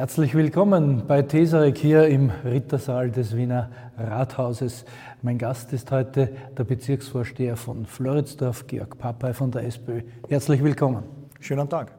Herzlich 0.00 0.34
willkommen 0.34 1.06
bei 1.06 1.20
Tesarek 1.20 1.76
hier 1.76 2.06
im 2.06 2.30
Rittersaal 2.30 3.10
des 3.10 3.36
Wiener 3.36 3.68
Rathauses. 3.98 4.86
Mein 5.20 5.36
Gast 5.36 5.74
ist 5.74 5.90
heute 5.90 6.34
der 6.56 6.64
Bezirksvorsteher 6.64 7.54
von 7.54 7.84
Floridsdorf, 7.84 8.66
Georg 8.66 8.96
Papay 8.96 9.34
von 9.34 9.50
der 9.50 9.64
SPÖ. 9.64 10.00
Herzlich 10.26 10.64
willkommen. 10.64 11.02
Schönen 11.38 11.68
Tag. 11.68 11.92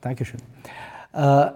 Dankeschön. 0.00 0.38
Äh, 1.12 1.46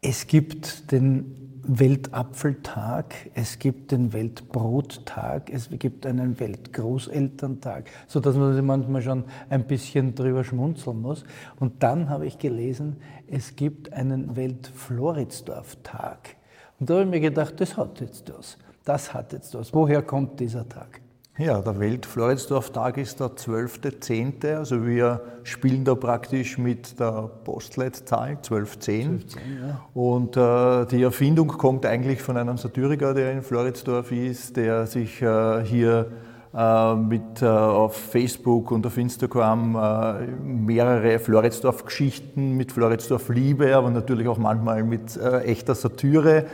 es 0.00 0.26
gibt 0.26 0.90
den 0.90 1.41
Weltapfeltag, 1.64 3.30
es 3.34 3.58
gibt 3.58 3.92
den 3.92 4.12
Weltbrottag, 4.12 5.50
es 5.50 5.68
gibt 5.70 6.06
einen 6.06 6.40
Weltgroßelterntag, 6.40 7.90
so 8.08 8.20
dass 8.20 8.36
man 8.36 8.54
sich 8.54 8.62
manchmal 8.62 9.02
schon 9.02 9.24
ein 9.48 9.64
bisschen 9.64 10.14
drüber 10.14 10.42
schmunzeln 10.42 11.00
muss. 11.00 11.24
Und 11.60 11.82
dann 11.82 12.08
habe 12.08 12.26
ich 12.26 12.38
gelesen, 12.38 12.96
es 13.28 13.54
gibt 13.54 13.92
einen 13.92 14.34
Weltfloridsdorf-Tag. 14.34 16.36
Und 16.80 16.90
da 16.90 16.94
habe 16.94 17.04
ich 17.04 17.10
mir 17.10 17.20
gedacht, 17.20 17.60
das 17.60 17.76
hat 17.76 18.00
jetzt 18.00 18.32
was. 18.36 18.58
Das 18.84 19.14
hat 19.14 19.32
jetzt 19.32 19.54
was. 19.54 19.72
Woher 19.72 20.02
kommt 20.02 20.40
dieser 20.40 20.68
Tag? 20.68 21.00
Ja, 21.38 21.62
der 21.62 21.80
Welt-Floridsdorf-Tag 21.80 22.98
ist 22.98 23.18
der 23.18 23.28
12.10. 23.28 24.54
Also 24.54 24.86
wir 24.86 25.22
spielen 25.44 25.82
da 25.82 25.94
praktisch 25.94 26.58
mit 26.58 27.00
der 27.00 27.30
Postleitzahl 27.44 28.36
1210. 28.36 29.22
1210 29.24 29.42
ja. 29.66 29.80
Und 29.94 30.36
äh, 30.36 30.86
die 30.94 31.02
Erfindung 31.02 31.48
kommt 31.48 31.86
eigentlich 31.86 32.20
von 32.20 32.36
einem 32.36 32.58
Satiriker, 32.58 33.14
der 33.14 33.32
in 33.32 33.40
Floridsdorf 33.40 34.12
ist, 34.12 34.58
der 34.58 34.86
sich 34.86 35.22
äh, 35.22 35.64
hier 35.64 36.12
äh, 36.54 36.94
mit 36.96 37.40
äh, 37.40 37.46
auf 37.46 37.96
Facebook 37.96 38.70
und 38.70 38.86
auf 38.86 38.98
Instagram 38.98 39.74
äh, 39.74 40.26
mehrere 40.44 41.18
Floridsdorf-Geschichten 41.18 42.58
mit 42.58 42.72
Floridsdorf-Liebe, 42.72 43.74
aber 43.74 43.88
natürlich 43.88 44.28
auch 44.28 44.36
manchmal 44.36 44.84
mit 44.84 45.16
äh, 45.16 45.44
echter 45.44 45.74
Satire 45.74 46.44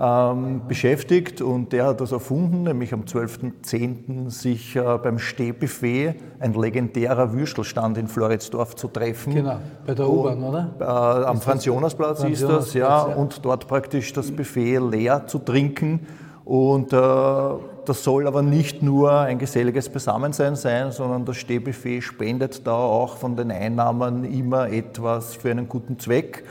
ähm, 0.00 0.62
beschäftigt 0.68 1.40
und 1.40 1.72
der 1.72 1.86
hat 1.86 2.00
das 2.00 2.12
erfunden, 2.12 2.62
nämlich 2.62 2.92
am 2.92 3.02
12.10. 3.02 4.30
sich 4.30 4.76
äh, 4.76 4.98
beim 5.02 5.18
Stehbuffet, 5.18 6.14
ein 6.38 6.54
legendärer 6.54 7.32
Würstelstand 7.32 7.98
in 7.98 8.06
Floridsdorf, 8.06 8.76
zu 8.76 8.88
treffen. 8.88 9.34
Genau, 9.34 9.58
bei 9.86 9.94
der 9.94 10.08
U-Bahn, 10.08 10.42
oder? 10.42 10.70
Äh, 10.78 10.84
am 10.84 11.40
Franz-Jonas-Platz 11.40 12.24
ist 12.24 12.44
das, 12.44 12.74
ja, 12.74 13.08
ja, 13.08 13.14
und 13.14 13.44
dort 13.44 13.66
praktisch 13.66 14.12
das 14.12 14.30
Buffet 14.30 14.78
leer 14.78 15.26
zu 15.26 15.38
trinken. 15.38 16.06
Und 16.44 16.92
äh, 16.92 16.96
das 16.96 18.04
soll 18.04 18.26
aber 18.26 18.42
nicht 18.42 18.82
nur 18.82 19.12
ein 19.12 19.38
geselliges 19.38 19.88
Beisammensein 19.88 20.56
sein, 20.56 20.92
sondern 20.92 21.24
das 21.24 21.36
Stehbuffet 21.36 22.02
spendet 22.02 22.66
da 22.66 22.74
auch 22.74 23.16
von 23.16 23.36
den 23.36 23.50
Einnahmen 23.50 24.24
immer 24.24 24.70
etwas 24.70 25.34
für 25.34 25.50
einen 25.50 25.68
guten 25.68 25.98
Zweck. 25.98 26.44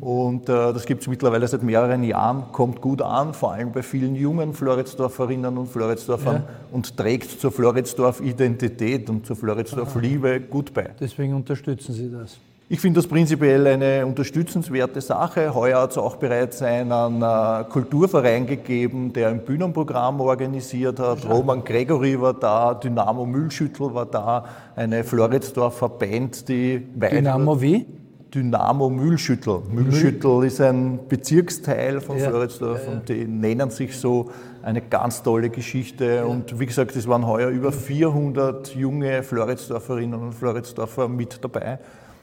Und 0.00 0.48
äh, 0.48 0.72
das 0.72 0.86
gibt 0.86 1.02
es 1.02 1.08
mittlerweile 1.08 1.46
seit 1.48 1.62
mehreren 1.62 2.02
Jahren, 2.04 2.44
kommt 2.52 2.80
gut 2.80 3.02
an, 3.02 3.34
vor 3.34 3.52
allem 3.52 3.72
bei 3.72 3.82
vielen 3.82 4.14
jungen 4.14 4.52
Floridsdorferinnen 4.52 5.56
und 5.56 5.68
Floridsdorfern 5.68 6.36
ja. 6.36 6.48
und 6.72 6.96
trägt 6.96 7.40
zur 7.40 7.52
Floridsdorf-Identität 7.52 9.08
und 9.10 9.26
zur 9.26 9.36
Floridsdorf-Liebe 9.36 10.40
gut 10.40 10.74
bei. 10.74 10.90
Deswegen 11.00 11.34
unterstützen 11.34 11.92
Sie 11.94 12.10
das. 12.10 12.38
Ich 12.66 12.80
finde 12.80 12.98
das 12.98 13.06
prinzipiell 13.06 13.66
eine 13.66 14.06
unterstützenswerte 14.06 15.02
Sache. 15.02 15.54
Heuer 15.54 15.82
hat 15.82 15.90
es 15.90 15.98
auch 15.98 16.16
bereits 16.16 16.62
einen 16.62 17.20
äh, 17.20 17.64
Kulturverein 17.68 18.46
gegeben, 18.46 19.12
der 19.12 19.28
ein 19.28 19.44
Bühnenprogramm 19.44 20.18
organisiert 20.20 20.98
hat. 20.98 21.28
Roman 21.28 21.62
Gregory 21.62 22.18
war 22.18 22.32
da, 22.32 22.72
Dynamo 22.72 23.26
Müllschüttel 23.26 23.92
war 23.92 24.06
da, 24.06 24.46
eine 24.76 25.04
Floridsdorfer 25.04 25.90
Band, 25.90 26.48
die 26.48 26.78
Dynamo 26.94 27.60
wie? 27.60 27.86
Dynamo 28.34 28.90
Mühlschüttel. 28.90 29.60
Mühlschüttel 29.70 30.44
ist 30.44 30.60
ein 30.60 31.00
Bezirksteil 31.08 32.00
von 32.00 32.18
ja. 32.18 32.28
Floridsdorf 32.28 32.88
und 32.88 33.08
die 33.08 33.24
nennen 33.26 33.70
sich 33.70 33.96
so 33.96 34.30
eine 34.62 34.80
ganz 34.80 35.22
tolle 35.22 35.50
Geschichte. 35.50 36.16
Ja. 36.16 36.24
Und 36.24 36.58
wie 36.58 36.66
gesagt, 36.66 36.96
es 36.96 37.06
waren 37.06 37.26
heuer 37.26 37.50
über 37.50 37.70
400 37.70 38.74
junge 38.74 39.22
Floridsdorferinnen 39.22 40.20
und 40.20 40.32
Floridsdorfer 40.32 41.08
mit 41.08 41.38
dabei. 41.42 41.78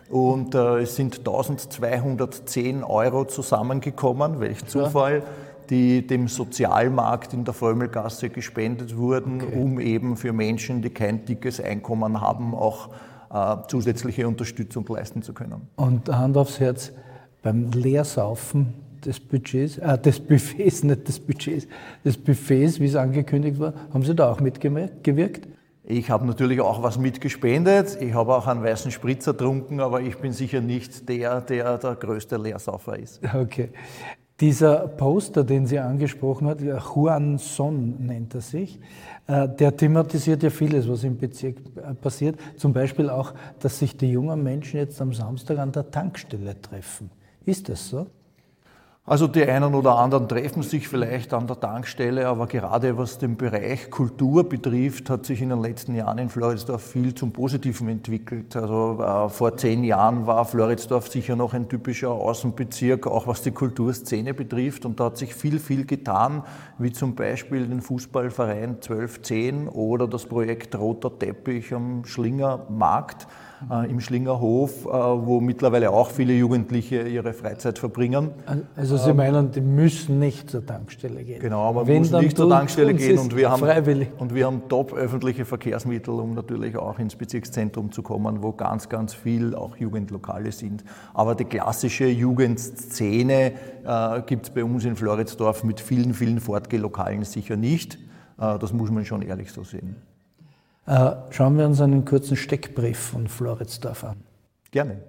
Und 0.09 0.55
äh, 0.55 0.79
es 0.79 0.97
sind 0.97 1.19
1210 1.19 2.83
Euro 2.83 3.25
zusammengekommen, 3.25 4.39
welch 4.39 4.65
Zufall. 4.65 5.19
Ja 5.19 5.25
die 5.69 6.05
dem 6.05 6.27
Sozialmarkt 6.27 7.33
in 7.33 7.45
der 7.45 7.53
Frömmelgasse 7.53 8.29
gespendet 8.29 8.97
wurden, 8.97 9.41
okay. 9.41 9.55
um 9.55 9.79
eben 9.79 10.17
für 10.17 10.33
Menschen, 10.33 10.81
die 10.81 10.89
kein 10.89 11.23
dickes 11.23 11.61
Einkommen 11.61 12.19
haben, 12.19 12.53
auch 12.53 12.89
zusätzliche 13.67 14.27
Unterstützung 14.27 14.85
leisten 14.87 15.21
zu 15.21 15.33
können. 15.33 15.67
Und 15.75 16.09
Hand 16.09 16.37
aufs 16.37 16.59
Herz, 16.59 16.91
beim 17.41 17.71
Leersaufen 17.71 18.73
des 19.05 19.19
Budgets, 19.19 19.77
äh, 19.77 19.97
des 19.97 20.19
Buffets, 20.19 20.83
nicht 20.83 21.07
des 21.07 21.19
Budgets, 21.19 21.67
des 22.05 22.17
Buffets, 22.17 22.79
wie 22.79 22.85
es 22.85 22.95
angekündigt 22.95 23.59
war, 23.59 23.73
haben 23.93 24.03
Sie 24.03 24.15
da 24.15 24.31
auch 24.31 24.39
mitgewirkt? 24.39 25.47
Ich 25.83 26.09
habe 26.09 26.25
natürlich 26.27 26.61
auch 26.61 26.83
was 26.83 26.99
mitgespendet. 26.99 27.97
Ich 27.99 28.13
habe 28.13 28.35
auch 28.35 28.45
einen 28.47 28.63
weißen 28.63 28.91
Spritzer 28.91 29.33
getrunken, 29.33 29.79
aber 29.79 30.01
ich 30.01 30.15
bin 30.17 30.31
sicher 30.31 30.61
nicht 30.61 31.09
der, 31.09 31.41
der 31.41 31.77
der 31.79 31.95
größte 31.95 32.37
Leersaufer 32.37 32.97
ist. 32.97 33.19
Okay. 33.33 33.69
Dieser 34.41 34.87
Poster, 34.87 35.43
den 35.43 35.67
sie 35.67 35.77
angesprochen 35.77 36.47
hat, 36.47 36.61
Juan 36.61 37.37
Son 37.37 38.07
nennt 38.07 38.33
er 38.33 38.41
sich, 38.41 38.79
äh, 39.27 39.47
der 39.47 39.77
thematisiert 39.77 40.41
ja 40.41 40.49
vieles, 40.49 40.89
was 40.89 41.03
im 41.03 41.15
Bezirk 41.15 41.57
äh, 41.75 41.93
passiert. 41.93 42.39
Zum 42.57 42.73
Beispiel 42.73 43.11
auch, 43.11 43.35
dass 43.59 43.77
sich 43.77 43.95
die 43.95 44.11
jungen 44.11 44.41
Menschen 44.41 44.77
jetzt 44.77 44.99
am 44.99 45.13
Samstag 45.13 45.59
an 45.59 45.71
der 45.71 45.91
Tankstelle 45.91 46.59
treffen. 46.59 47.11
Ist 47.45 47.69
das 47.69 47.87
so? 47.87 48.07
Also 49.11 49.27
die 49.27 49.43
einen 49.43 49.75
oder 49.75 49.97
anderen 49.97 50.29
treffen 50.29 50.63
sich 50.63 50.87
vielleicht 50.87 51.33
an 51.33 51.45
der 51.45 51.59
Tankstelle, 51.59 52.29
aber 52.29 52.47
gerade 52.47 52.97
was 52.97 53.17
den 53.17 53.35
Bereich 53.35 53.91
Kultur 53.91 54.47
betrifft, 54.47 55.09
hat 55.09 55.25
sich 55.25 55.41
in 55.41 55.49
den 55.49 55.61
letzten 55.61 55.95
Jahren 55.95 56.17
in 56.17 56.29
Floridsdorf 56.29 56.81
viel 56.81 57.13
zum 57.13 57.33
Positiven 57.33 57.89
entwickelt. 57.89 58.55
Also 58.55 59.03
äh, 59.03 59.27
vor 59.27 59.57
zehn 59.57 59.83
Jahren 59.83 60.27
war 60.27 60.45
Floridsdorf 60.45 61.09
sicher 61.09 61.35
noch 61.35 61.53
ein 61.53 61.67
typischer 61.67 62.11
Außenbezirk, 62.11 63.05
auch 63.05 63.27
was 63.27 63.41
die 63.41 63.51
Kulturszene 63.51 64.33
betrifft. 64.33 64.85
Und 64.85 65.01
da 65.01 65.07
hat 65.07 65.17
sich 65.17 65.35
viel, 65.35 65.59
viel 65.59 65.85
getan, 65.85 66.43
wie 66.77 66.93
zum 66.93 67.13
Beispiel 67.13 67.67
den 67.67 67.81
Fußballverein 67.81 68.75
1210 68.75 69.67
oder 69.67 70.07
das 70.07 70.25
Projekt 70.25 70.73
Roter 70.77 71.19
Teppich 71.19 71.73
am 71.73 72.05
Schlingermarkt 72.05 73.27
im 73.89 73.99
Schlingerhof, 73.99 74.85
äh, 74.85 74.89
wo 74.89 75.39
mittlerweile 75.39 75.91
auch 75.91 76.09
viele 76.09 76.33
Jugendliche 76.33 77.01
ihre 77.01 77.33
Freizeit 77.33 77.77
verbringen. 77.77 78.31
Also 78.75 78.97
Sie 78.97 79.11
ähm, 79.11 79.17
meinen, 79.17 79.51
die 79.51 79.61
müssen 79.61 80.19
nicht 80.19 80.49
zur 80.49 80.65
Tankstelle 80.65 81.23
gehen? 81.23 81.39
Genau, 81.39 81.71
man 81.73 81.87
Wenn 81.87 81.99
muss 81.99 82.11
nicht 82.11 82.37
zur 82.37 82.49
Tankstelle 82.49 82.93
gehen 82.93 83.19
und 83.19 83.35
wir, 83.35 83.51
haben, 83.51 84.07
und 84.17 84.33
wir 84.33 84.45
haben 84.45 84.63
top 84.67 84.93
öffentliche 84.93 85.45
Verkehrsmittel, 85.45 86.13
um 86.13 86.33
natürlich 86.33 86.75
auch 86.75 86.97
ins 86.99 87.15
Bezirkszentrum 87.15 87.91
zu 87.91 88.01
kommen, 88.01 88.41
wo 88.41 88.51
ganz, 88.51 88.89
ganz 88.89 89.13
viel 89.13 89.55
auch 89.55 89.77
Jugendlokale 89.77 90.51
sind. 90.51 90.83
Aber 91.13 91.35
die 91.35 91.45
klassische 91.45 92.07
Jugendszene 92.07 93.53
äh, 93.85 94.21
gibt 94.25 94.45
es 94.47 94.49
bei 94.49 94.63
uns 94.63 94.85
in 94.85 94.95
Floridsdorf 94.95 95.63
mit 95.63 95.79
vielen, 95.79 96.13
vielen 96.13 96.39
Fortgehlokalen 96.39 97.23
sicher 97.23 97.57
nicht. 97.57 97.95
Äh, 98.39 98.57
das 98.59 98.73
muss 98.73 98.91
man 98.91 99.05
schon 99.05 99.21
ehrlich 99.21 99.51
so 99.51 99.63
sehen. 99.63 99.95
Äh, 100.85 101.11
schauen 101.29 101.57
wir 101.57 101.65
uns 101.65 101.79
einen 101.81 102.05
kurzen 102.05 102.35
Steckbrief 102.35 102.97
von 102.97 103.27
Floridsdorf 103.27 104.03
an. 104.03 104.23
Gerne. 104.71 105.03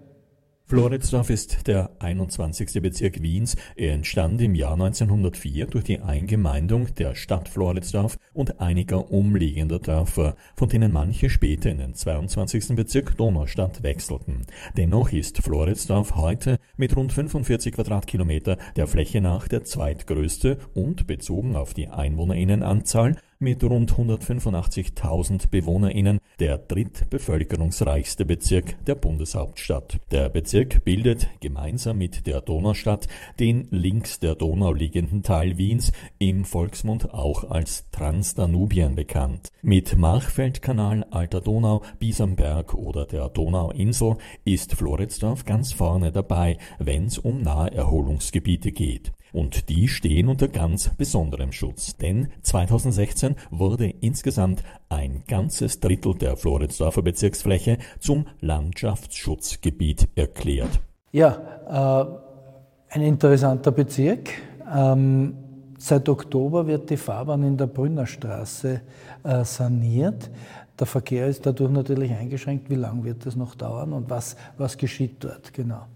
Floridsdorf 0.73 1.29
ist 1.29 1.67
der 1.67 1.91
21. 1.99 2.81
Bezirk 2.81 3.21
Wiens. 3.21 3.57
Er 3.77 3.93
entstand 3.93 4.41
im 4.41 4.55
Jahr 4.55 4.73
1904 4.73 5.67
durch 5.67 5.85
die 5.85 6.01
Eingemeindung 6.01 6.95
der 6.95 7.15
Stadt 7.15 7.51
Floridsdorf 7.51 8.17
und 8.33 8.59
einiger 8.61 9.11
umliegender 9.11 9.81
Dörfer, 9.81 10.35
von 10.57 10.71
denen 10.71 10.91
manche 10.91 11.29
später 11.29 11.71
in 11.71 11.77
den 11.77 11.95
22. 11.95 12.75
Bezirk 12.75 13.19
Donaustadt 13.19 13.83
wechselten. 13.83 14.47
Dennoch 14.75 15.13
ist 15.13 15.43
Floridsdorf 15.43 16.17
heute 16.17 16.59
mit 16.79 16.97
rund 16.97 17.13
45 17.13 17.75
Quadratkilometer 17.75 18.57
der 18.77 18.87
Fläche 18.87 19.21
nach 19.21 19.49
der 19.49 19.65
zweitgrößte 19.65 20.57
und 20.73 21.07
bezogen 21.07 21.55
auf 21.55 21.75
die 21.75 21.89
Einwohnerinnenanzahl 21.89 23.17
mit 23.43 23.63
rund 23.65 23.93
185.000 23.93 25.49
BewohnerInnen 25.51 26.21
der 26.39 26.59
drittbevölkerungsreichste 26.59 28.25
Bezirk 28.25 28.83
der 28.87 28.95
Bundeshauptstadt. 28.95 29.99
Der 30.11 30.29
Bezirk 30.29 30.85
bildet 30.85 31.29
gemeinsam 31.41 31.99
mit 31.99 32.27
der 32.27 32.41
Donaustadt 32.41 33.09
den 33.39 33.69
links 33.71 34.21
der 34.21 34.35
Donau 34.35 34.73
liegenden 34.73 35.23
Teil 35.23 35.59
Wiens, 35.59 35.93
im 36.19 36.45
Volksmund 36.45 37.13
auch 37.13 37.51
als 37.51 37.91
Transdanubien 37.91 38.95
bekannt. 38.95 39.51
Mit 39.61 39.97
Machfeldkanal, 39.97 41.05
Alter 41.11 41.41
Donau, 41.41 41.83
Biesenberg 41.99 42.75
oder 42.75 43.05
der 43.05 43.29
Donauinsel 43.29 44.17
ist 44.45 44.75
Floridsdorf 44.75 45.45
ganz 45.45 45.73
vorne 45.73 46.13
dabei, 46.13 46.59
wenn's 46.79 47.19
um 47.19 47.43
Naherholungsgebiete 47.43 48.73
geht. 48.73 49.13
Und 49.33 49.69
die 49.69 49.89
stehen 49.89 50.29
unter 50.29 50.49
ganz 50.49 50.91
besonderem 50.91 51.53
Schutz, 51.53 51.97
denn 51.97 52.29
2016 52.43 53.37
wurde 53.51 53.89
insgesamt 53.89 54.63
ein 54.89 55.23
ganzes 55.27 55.81
Drittel 55.81 56.15
der 56.15 56.37
Floridsdorfer 56.37 57.03
Bezirksfläche 57.03 57.79
zum 57.99 58.27
Landschaftsschutzgebiet 58.41 60.09
erklärt. 60.15 60.81
Ja, 61.13 62.07
äh 62.09 62.33
Ein 62.95 63.01
interessanter 63.01 63.73
Bezirk. 63.73 64.29
Ähm, 64.71 65.33
seit 65.79 66.07
Oktober 66.11 66.67
wird 66.67 66.91
die 66.91 66.99
Fahrbahn 66.99 67.43
in 67.43 67.57
der 67.57 67.67
Brünnerstraße 67.67 68.83
äh, 69.25 69.45
saniert. 69.45 70.31
Der 70.79 70.87
Verkehr 70.87 71.27
ist 71.27 71.47
dadurch 71.47 71.71
natürlich 71.71 72.13
eingeschränkt. 72.13 72.69
Wie 72.69 72.75
lange 72.75 73.05
wird 73.05 73.25
das 73.25 73.35
noch 73.35 73.55
dauern 73.55 73.95
und 73.95 74.11
was, 74.11 74.37
was 74.59 74.77
geschieht 74.77 75.25
dort 75.25 75.55
genau? 75.55 75.87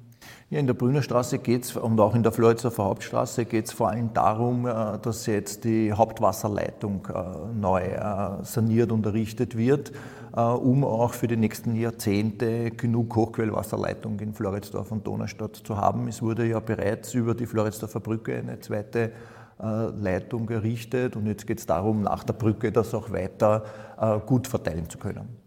Ja, 0.49 0.61
in 0.61 0.69
der 0.69 0.75
Brünnerstraße 0.75 1.39
geht 1.39 1.65
es 1.65 1.77
und 1.77 1.99
auch 1.99 2.15
in 2.15 2.23
der 2.23 2.31
Floridsdorfer 2.31 2.85
Hauptstraße 2.85 3.47
geht 3.47 3.65
es 3.65 3.73
vor 3.73 3.89
allem 3.89 4.15
darum, 4.15 4.65
äh, 4.65 4.97
dass 5.03 5.27
jetzt 5.27 5.65
die 5.65 5.93
Hauptwasserleitung 5.93 7.09
äh, 7.13 7.59
neu 7.59 7.81
äh, 7.83 8.45
saniert 8.45 8.93
und 8.93 9.05
errichtet 9.07 9.57
wird, 9.57 9.91
um 10.33 10.85
auch 10.85 11.15
für 11.15 11.29
die 11.29 11.37
nächsten 11.39 11.75
Jahrzehnte 11.75 12.71
genug 12.71 13.17
Hochquellwasserleitung 13.17 14.21
in 14.21 14.35
Floridsdorf 14.35 14.93
und 14.93 15.07
Donaustadt 15.07 15.57
zu 15.57 15.79
haben. 15.79 16.09
Es 16.09 16.21
wurde 16.21 16.47
ja 16.47 16.61
bereits 16.61 17.15
über 17.15 17.35
die 17.35 17.47
Floridsdorfer 17.47 18.01
Brücke 18.01 18.37
eine 18.37 18.61
zweite 18.61 19.13
Leitung 19.59 20.51
errichtet 20.51 21.17
und 21.17 21.25
jetzt 21.25 21.47
geht 21.47 21.61
es 21.61 21.65
darum, 21.65 22.03
nach 22.03 22.23
der 22.23 22.35
Brücke 22.35 22.71
das 22.71 22.93
auch 22.93 23.11
weiter 23.11 23.65
gut 24.27 24.47
verteilen 24.47 24.91
zu 24.91 24.99
können. 24.99 25.46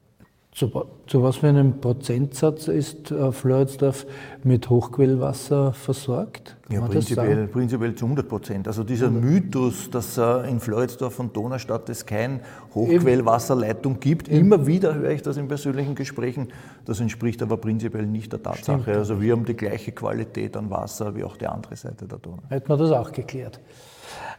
Zu, 0.52 0.72
zu, 1.06 1.22
was 1.22 1.38
für 1.38 1.48
einem 1.48 1.80
Prozentsatz 1.80 2.68
ist 2.68 3.12
äh, 3.12 3.32
Floridsdorf 3.32 4.08
mit 4.44 4.68
Hochquellwasser 4.68 5.74
versorgt? 5.74 6.58
Kann 6.64 6.76
ja, 6.76 6.88
prinzipiell, 6.88 7.48
prinzipiell 7.48 7.94
zu 7.94 8.06
100 8.06 8.28
Prozent. 8.28 8.68
Also 8.68 8.84
dieser 8.84 9.08
100. 9.08 9.24
Mythos, 9.30 9.92
dass 9.92 10.18
äh, 10.18 10.50
in 10.50 10.60
Floridsdorf 10.60 11.20
und 11.20 11.38
Donaustadt 11.38 11.88
es 11.90 12.04
keine 12.04 12.40
Hochquellwasserleitung 12.74 14.00
gibt, 14.00 14.28
Eben. 14.28 14.48
immer 14.48 14.66
wieder 14.66 14.96
höre 14.96 15.12
ich 15.12 15.22
das 15.22 15.38
in 15.38 15.48
persönlichen 15.48 15.94
Gesprächen. 15.94 16.48
Das 16.84 17.00
entspricht 17.00 17.44
aber 17.44 17.58
prinzipiell 17.58 18.08
nicht 18.08 18.34
der 18.34 18.42
Tatsache. 18.42 18.82
Stimmt. 18.82 18.98
Also 18.98 19.22
wir 19.22 19.34
haben 19.34 19.46
die 19.46 19.56
gleiche 19.56 19.92
Qualität 19.92 20.58
an 20.58 20.72
Wasser 20.72 21.16
wie 21.16 21.24
auch 21.24 21.38
die 21.38 21.48
andere 21.48 21.76
Seite 21.76 22.08
der 22.08 22.18
Donau. 22.18 22.42
Hätten 22.50 22.68
wir 22.70 22.78
das 22.78 22.92
auch 22.92 23.12
geklärt. 23.12 23.60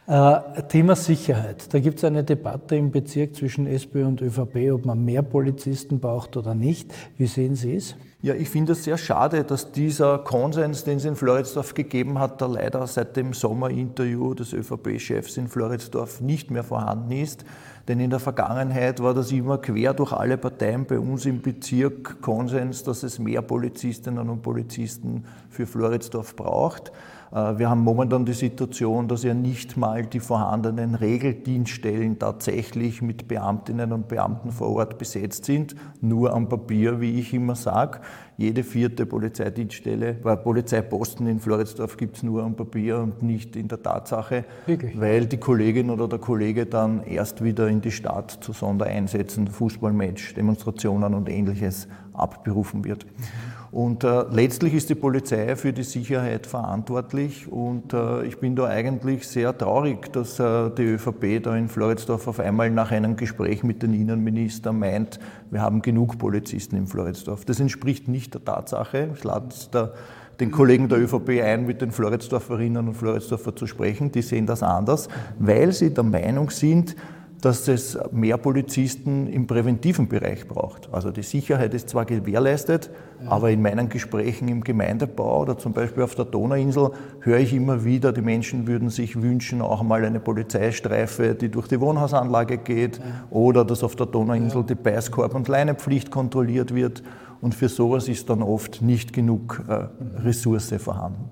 Äh, 0.07 0.63
Thema 0.69 0.95
Sicherheit. 0.95 1.73
Da 1.73 1.79
gibt 1.79 1.99
es 1.99 2.03
eine 2.03 2.23
Debatte 2.23 2.75
im 2.75 2.91
Bezirk 2.91 3.35
zwischen 3.35 3.67
SPÖ 3.67 4.05
und 4.05 4.21
ÖVP, 4.21 4.71
ob 4.73 4.85
man 4.85 5.05
mehr 5.05 5.21
Polizisten 5.21 5.99
braucht 5.99 6.37
oder 6.37 6.55
nicht. 6.55 6.93
Wie 7.17 7.27
sehen 7.27 7.55
Sie 7.55 7.75
es? 7.75 7.95
Ja, 8.23 8.35
ich 8.35 8.49
finde 8.49 8.73
es 8.73 8.83
sehr 8.83 8.99
schade, 8.99 9.43
dass 9.43 9.71
dieser 9.71 10.19
Konsens, 10.19 10.83
den 10.83 10.97
es 10.97 11.05
in 11.05 11.15
Floridsdorf 11.15 11.73
gegeben 11.73 12.19
hat, 12.19 12.39
da 12.39 12.45
leider 12.45 12.85
seit 12.85 13.15
dem 13.15 13.33
Sommerinterview 13.33 14.35
des 14.35 14.53
ÖVP-Chefs 14.53 15.37
in 15.37 15.47
Floridsdorf 15.47 16.21
nicht 16.21 16.51
mehr 16.51 16.63
vorhanden 16.63 17.11
ist. 17.11 17.45
Denn 17.87 17.99
in 17.99 18.11
der 18.11 18.19
Vergangenheit 18.19 19.01
war 19.01 19.15
das 19.15 19.31
immer 19.31 19.57
quer 19.57 19.95
durch 19.95 20.13
alle 20.13 20.37
Parteien 20.37 20.85
bei 20.85 20.99
uns 20.99 21.25
im 21.25 21.41
Bezirk 21.41 22.21
Konsens, 22.21 22.83
dass 22.83 23.01
es 23.01 23.17
mehr 23.17 23.41
Polizistinnen 23.41 24.29
und 24.29 24.43
Polizisten 24.43 25.25
für 25.49 25.65
Floridsdorf 25.65 26.35
braucht. 26.35 26.91
Äh, 27.31 27.57
wir 27.57 27.69
haben 27.69 27.81
momentan 27.81 28.25
die 28.25 28.33
Situation, 28.33 29.07
dass 29.07 29.23
ja 29.23 29.33
nicht 29.33 29.77
mal 29.77 30.05
die 30.05 30.19
vorhandenen 30.19 30.95
Regeldienststellen 30.95 32.19
tatsächlich 32.19 33.01
mit 33.01 33.27
Beamtinnen 33.27 33.93
und 33.93 34.07
Beamten 34.07 34.51
vor 34.51 34.69
Ort 34.69 34.97
besetzt 34.97 35.45
sind, 35.45 35.75
nur 36.01 36.33
am 36.33 36.49
Papier, 36.49 36.99
wie 36.99 37.19
ich 37.19 37.33
immer 37.33 37.55
sage. 37.55 37.99
Jede 38.37 38.63
vierte 38.63 39.05
Polizeidienststelle, 39.05 40.17
weil 40.23 40.37
Polizeiposten 40.37 41.27
in 41.27 41.39
Floridsdorf 41.39 41.95
gibt 41.95 42.17
es 42.17 42.23
nur 42.23 42.43
am 42.43 42.55
Papier 42.55 42.99
und 42.99 43.21
nicht 43.21 43.55
in 43.55 43.67
der 43.67 43.83
Tatsache, 43.83 44.45
Wirklich? 44.65 44.99
weil 44.99 45.27
die 45.27 45.37
Kollegin 45.37 45.91
oder 45.91 46.07
der 46.07 46.17
Kollege 46.17 46.65
dann 46.65 47.03
erst 47.03 47.43
wieder 47.43 47.67
in 47.67 47.81
die 47.81 47.91
Stadt 47.91 48.31
zu 48.41 48.51
Sondereinsätzen, 48.51 49.47
Fußballmatch, 49.47 50.33
Demonstrationen 50.33 51.13
und 51.13 51.29
ähnliches 51.29 51.87
abberufen 52.13 52.83
wird. 52.83 53.05
Mhm. 53.05 53.50
Und 53.71 54.03
äh, 54.03 54.23
letztlich 54.29 54.73
ist 54.73 54.89
die 54.89 54.95
Polizei 54.95 55.55
für 55.55 55.71
die 55.71 55.83
Sicherheit 55.83 56.45
verantwortlich 56.45 57.49
und 57.49 57.93
äh, 57.93 58.25
ich 58.25 58.37
bin 58.37 58.53
da 58.53 58.65
eigentlich 58.65 59.25
sehr 59.25 59.57
traurig, 59.57 60.11
dass 60.11 60.39
äh, 60.39 60.69
die 60.71 60.83
ÖVP 60.83 61.41
da 61.41 61.55
in 61.55 61.69
Floridsdorf 61.69 62.27
auf 62.27 62.41
einmal 62.41 62.69
nach 62.69 62.91
einem 62.91 63.15
Gespräch 63.15 63.63
mit 63.63 63.81
den 63.81 63.93
Innenministern 63.93 64.77
meint, 64.77 65.19
wir 65.51 65.61
haben 65.61 65.81
genug 65.81 66.17
Polizisten 66.17 66.75
in 66.75 66.85
Floridsdorf. 66.85 67.45
Das 67.45 67.61
entspricht 67.61 68.09
nicht 68.09 68.33
der 68.33 68.43
Tatsache. 68.43 69.11
Ich 69.15 69.23
lade 69.23 69.55
der, 69.71 69.93
den 70.41 70.51
Kollegen 70.51 70.89
der 70.89 70.99
ÖVP 70.99 71.41
ein, 71.41 71.65
mit 71.65 71.81
den 71.81 71.91
Floridsdorferinnen 71.91 72.89
und 72.89 72.95
Floridsdorfer 72.95 73.55
zu 73.55 73.67
sprechen. 73.67 74.11
Die 74.11 74.21
sehen 74.21 74.47
das 74.47 74.63
anders, 74.63 75.07
weil 75.39 75.71
sie 75.71 75.93
der 75.93 76.03
Meinung 76.03 76.49
sind, 76.49 76.97
dass 77.41 77.67
es 77.67 77.97
mehr 78.11 78.37
Polizisten 78.37 79.27
im 79.27 79.47
präventiven 79.47 80.07
Bereich 80.07 80.47
braucht. 80.47 80.89
Also 80.91 81.11
die 81.11 81.23
Sicherheit 81.23 81.73
ist 81.73 81.89
zwar 81.89 82.05
gewährleistet, 82.05 82.91
ja. 83.23 83.31
aber 83.31 83.49
in 83.49 83.61
meinen 83.63 83.89
Gesprächen 83.89 84.47
im 84.47 84.63
Gemeindebau 84.63 85.41
oder 85.41 85.57
zum 85.57 85.73
Beispiel 85.73 86.03
auf 86.03 86.13
der 86.13 86.25
Donauinsel 86.25 86.91
höre 87.21 87.39
ich 87.39 87.53
immer 87.53 87.83
wieder, 87.83 88.13
die 88.13 88.21
Menschen 88.21 88.67
würden 88.67 88.89
sich 88.89 89.19
wünschen, 89.19 89.61
auch 89.61 89.81
mal 89.81 90.05
eine 90.05 90.19
Polizeistreife, 90.19 91.33
die 91.33 91.49
durch 91.49 91.67
die 91.67 91.81
Wohnhausanlage 91.81 92.59
geht 92.59 92.97
ja. 92.97 93.03
oder 93.31 93.65
dass 93.65 93.83
auf 93.83 93.95
der 93.95 94.05
Donauinsel 94.05 94.61
ja. 94.61 94.67
die 94.67 94.75
Beißkorb- 94.75 95.33
und 95.33 95.47
Leinepflicht 95.47 96.11
kontrolliert 96.11 96.75
wird. 96.75 97.01
Und 97.41 97.55
für 97.55 97.69
sowas 97.69 98.07
ist 98.07 98.29
dann 98.29 98.43
oft 98.43 98.83
nicht 98.83 99.13
genug 99.13 99.63
äh, 99.67 99.87
Ressource 100.21 100.73
vorhanden. 100.77 101.31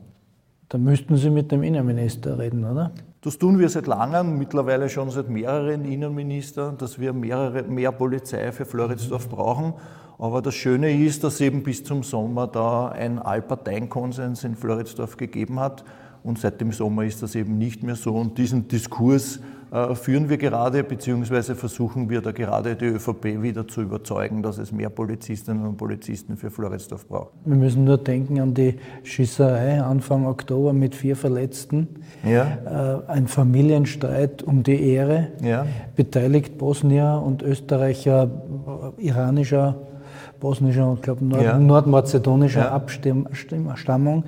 Da 0.69 0.79
müssten 0.79 1.15
Sie 1.17 1.29
mit 1.29 1.51
dem 1.51 1.61
Innenminister 1.61 2.39
reden, 2.39 2.65
oder? 2.65 2.91
Das 3.21 3.38
tun 3.38 3.60
wir 3.60 3.68
seit 3.68 3.86
langem, 3.86 4.38
mittlerweile 4.38 4.88
schon 4.88 5.10
seit 5.10 5.27
mehreren 5.27 5.83
Innenministern, 5.83 6.77
dass 6.77 7.00
wir 7.00 7.12
mehrere, 7.12 7.63
mehr 7.63 7.92
Polizei 7.92 8.54
für 8.54 8.63
Floridsdorf 8.63 9.27
brauchen. 9.27 9.74
Aber 10.18 10.42
das 10.42 10.56
Schöne 10.56 10.98
ist, 11.06 11.25
dass 11.25 11.42
eben 11.42 11.62
bis 11.62 11.83
zum 11.83 12.04
Sommer 12.04 12.48
da 12.48 12.88
ein 12.88 13.19
Allparteienkonsens 13.19 14.45
in 14.45 14.56
Floridsdorf 14.56 15.18
gegeben 15.18 15.60
hat. 15.60 15.83
Und 16.24 16.39
seit 16.39 16.60
dem 16.62 16.71
Sommer 16.71 17.04
ist 17.06 17.24
das 17.24 17.36
eben 17.36 17.57
nicht 17.57 17.83
mehr 17.83 17.95
so. 17.95 18.13
Und 18.13 18.38
diesen 18.38 18.68
Diskurs 18.68 19.39
äh, 19.71 19.94
führen 19.94 20.30
wir 20.30 20.38
gerade, 20.38 20.83
beziehungsweise 20.83 21.56
versuchen 21.56 22.09
wir 22.09 22.21
da 22.21 22.31
gerade 22.31 22.76
die 22.76 22.85
ÖVP 22.85 23.42
wieder 23.42 23.68
zu 23.68 23.81
überzeugen, 23.81 24.42
dass 24.42 24.57
es 24.57 24.71
mehr 24.71 24.90
Polizistinnen 24.90 25.66
und 25.66 25.78
Polizisten 25.78 26.38
für 26.38 26.49
Floridsdorf 26.49 27.07
braucht. 27.07 27.33
Wir 27.45 27.56
müssen 27.56 27.83
nur 27.83 27.97
denken 27.97 28.40
an 28.40 28.54
die 28.54 28.76
Schießerei 29.04 29.81
Anfang 29.81 30.26
Oktober 30.26 30.73
mit 30.73 30.95
vier 30.95 31.16
Verletzten. 31.16 31.88
Ja. 32.28 33.04
Äh, 33.07 33.11
ein 33.11 33.28
Familienstreit 33.28 34.42
um 34.42 34.64
die 34.64 34.81
Ehre. 34.81 35.28
Ja. 35.44 35.68
Beteiligt 35.95 36.57
Bosnier 36.57 37.21
und 37.23 37.44
Österreicher, 37.44 38.30
iranischer 38.97 39.76
bosnischer 40.40 40.90
und 40.90 41.02
glaube 41.04 41.23
Nord 41.26 41.44
ja. 41.44 41.59
nordmazedonischer 41.59 42.61
ja. 42.61 42.71
Abstammung. 42.71 44.23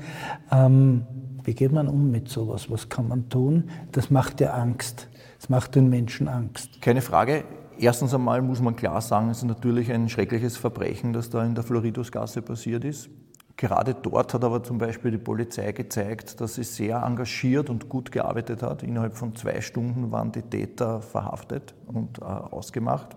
Ähm, 0.52 1.04
wie 1.44 1.54
geht 1.54 1.72
man 1.72 1.88
um 1.88 2.12
mit 2.12 2.30
sowas? 2.30 2.70
Was 2.70 2.90
kann 2.90 3.08
man 3.08 3.30
tun? 3.30 3.70
Das 3.92 4.10
macht 4.10 4.42
ja 4.42 4.54
Angst. 4.54 5.08
Es 5.40 5.50
macht 5.50 5.76
den 5.76 5.90
Menschen 5.90 6.28
Angst. 6.28 6.82
Keine 6.82 7.02
Frage. 7.02 7.44
Erstens 7.80 8.14
einmal 8.14 8.42
muss 8.42 8.62
man 8.62 8.76
klar 8.76 9.02
sagen, 9.02 9.30
es 9.30 9.40
ist 9.40 9.46
natürlich 9.46 9.92
ein 9.92 10.08
schreckliches 10.08 10.56
Verbrechen, 10.58 11.14
das 11.14 11.30
da 11.30 11.44
in 11.44 11.56
der 11.56 11.64
Floridusgasse 11.64 12.42
passiert 12.42 12.86
ist. 12.86 13.10
Gerade 13.58 13.94
dort 13.94 14.34
hat 14.34 14.44
aber 14.44 14.64
zum 14.64 14.78
Beispiel 14.78 15.12
die 15.12 15.18
Polizei 15.18 15.72
gezeigt, 15.72 16.42
dass 16.42 16.56
sie 16.56 16.64
sehr 16.64 17.04
engagiert 17.04 17.70
und 17.70 17.90
gut 17.90 18.12
gearbeitet 18.12 18.64
hat. 18.64 18.84
Innerhalb 18.84 19.16
von 19.16 19.36
zwei 19.36 19.62
Stunden 19.62 20.12
waren 20.12 20.32
die 20.32 20.42
Täter 20.42 21.02
verhaftet 21.02 21.74
und 21.86 22.20
äh, 22.20 22.24
ausgemacht. 22.24 23.16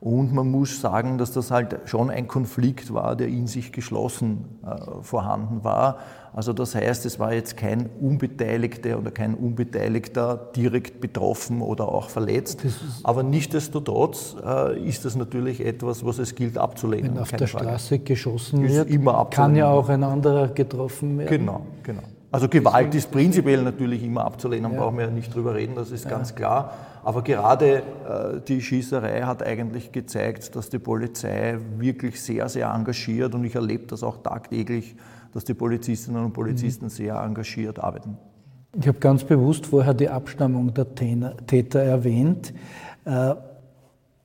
Und 0.00 0.32
man 0.32 0.48
muss 0.48 0.80
sagen, 0.80 1.18
dass 1.18 1.32
das 1.32 1.50
halt 1.50 1.76
schon 1.86 2.08
ein 2.08 2.28
Konflikt 2.28 2.94
war, 2.94 3.16
der 3.16 3.26
in 3.26 3.48
sich 3.48 3.72
geschlossen 3.72 4.44
äh, 4.64 5.02
vorhanden 5.02 5.64
war. 5.64 5.98
Also 6.32 6.52
das 6.52 6.76
heißt, 6.76 7.04
es 7.04 7.18
war 7.18 7.32
jetzt 7.32 7.56
kein 7.56 7.90
Unbeteiligter 8.00 8.98
oder 8.98 9.10
kein 9.10 9.34
Unbeteiligter 9.34 10.50
direkt 10.54 11.00
betroffen 11.00 11.62
oder 11.62 11.88
auch 11.88 12.10
verletzt. 12.10 12.62
Aber 13.02 13.24
nichtsdestotrotz 13.24 14.36
äh, 14.44 14.78
ist 14.88 15.04
das 15.04 15.16
natürlich 15.16 15.64
etwas, 15.64 16.04
was 16.04 16.18
es 16.18 16.36
gilt 16.36 16.58
abzulehnen. 16.58 17.14
Wenn 17.14 17.22
auf 17.22 17.30
der 17.32 17.48
Frage. 17.48 17.64
Straße 17.64 17.98
geschossen 17.98 18.68
wird, 18.68 19.32
kann 19.32 19.56
ja 19.56 19.68
auch 19.68 19.88
ein 19.88 20.04
anderer 20.04 20.48
getroffen 20.48 21.18
werden. 21.18 21.38
Genau, 21.38 21.66
genau. 21.82 22.02
Also 22.30 22.48
Gewalt 22.48 22.94
ist 22.94 23.10
prinzipiell 23.10 23.62
natürlich 23.62 24.02
immer 24.02 24.24
abzulehnen, 24.24 24.72
ja. 24.72 24.78
brauchen 24.78 24.98
wir 24.98 25.06
ja 25.06 25.10
nicht 25.10 25.34
drüber 25.34 25.54
reden, 25.54 25.74
das 25.76 25.90
ist 25.90 26.04
ja. 26.04 26.10
ganz 26.10 26.34
klar. 26.34 26.74
Aber 27.02 27.22
gerade 27.22 27.76
äh, 27.76 28.40
die 28.46 28.60
Schießerei 28.60 29.22
hat 29.22 29.42
eigentlich 29.42 29.92
gezeigt, 29.92 30.54
dass 30.54 30.68
die 30.68 30.78
Polizei 30.78 31.58
wirklich 31.78 32.20
sehr, 32.22 32.48
sehr 32.50 32.68
engagiert 32.68 33.34
und 33.34 33.44
ich 33.44 33.54
erlebe 33.54 33.86
das 33.86 34.02
auch 34.02 34.22
tagtäglich, 34.22 34.94
dass 35.32 35.44
die 35.44 35.54
Polizistinnen 35.54 36.22
und 36.22 36.32
Polizisten 36.32 36.86
mhm. 36.86 36.90
sehr 36.90 37.16
engagiert 37.16 37.78
arbeiten. 37.78 38.18
Ich 38.78 38.86
habe 38.86 38.98
ganz 38.98 39.24
bewusst 39.24 39.66
vorher 39.66 39.94
die 39.94 40.10
Abstammung 40.10 40.74
der 40.74 40.94
Täter 40.94 41.80
erwähnt. 41.80 42.52
Äh, 43.06 43.34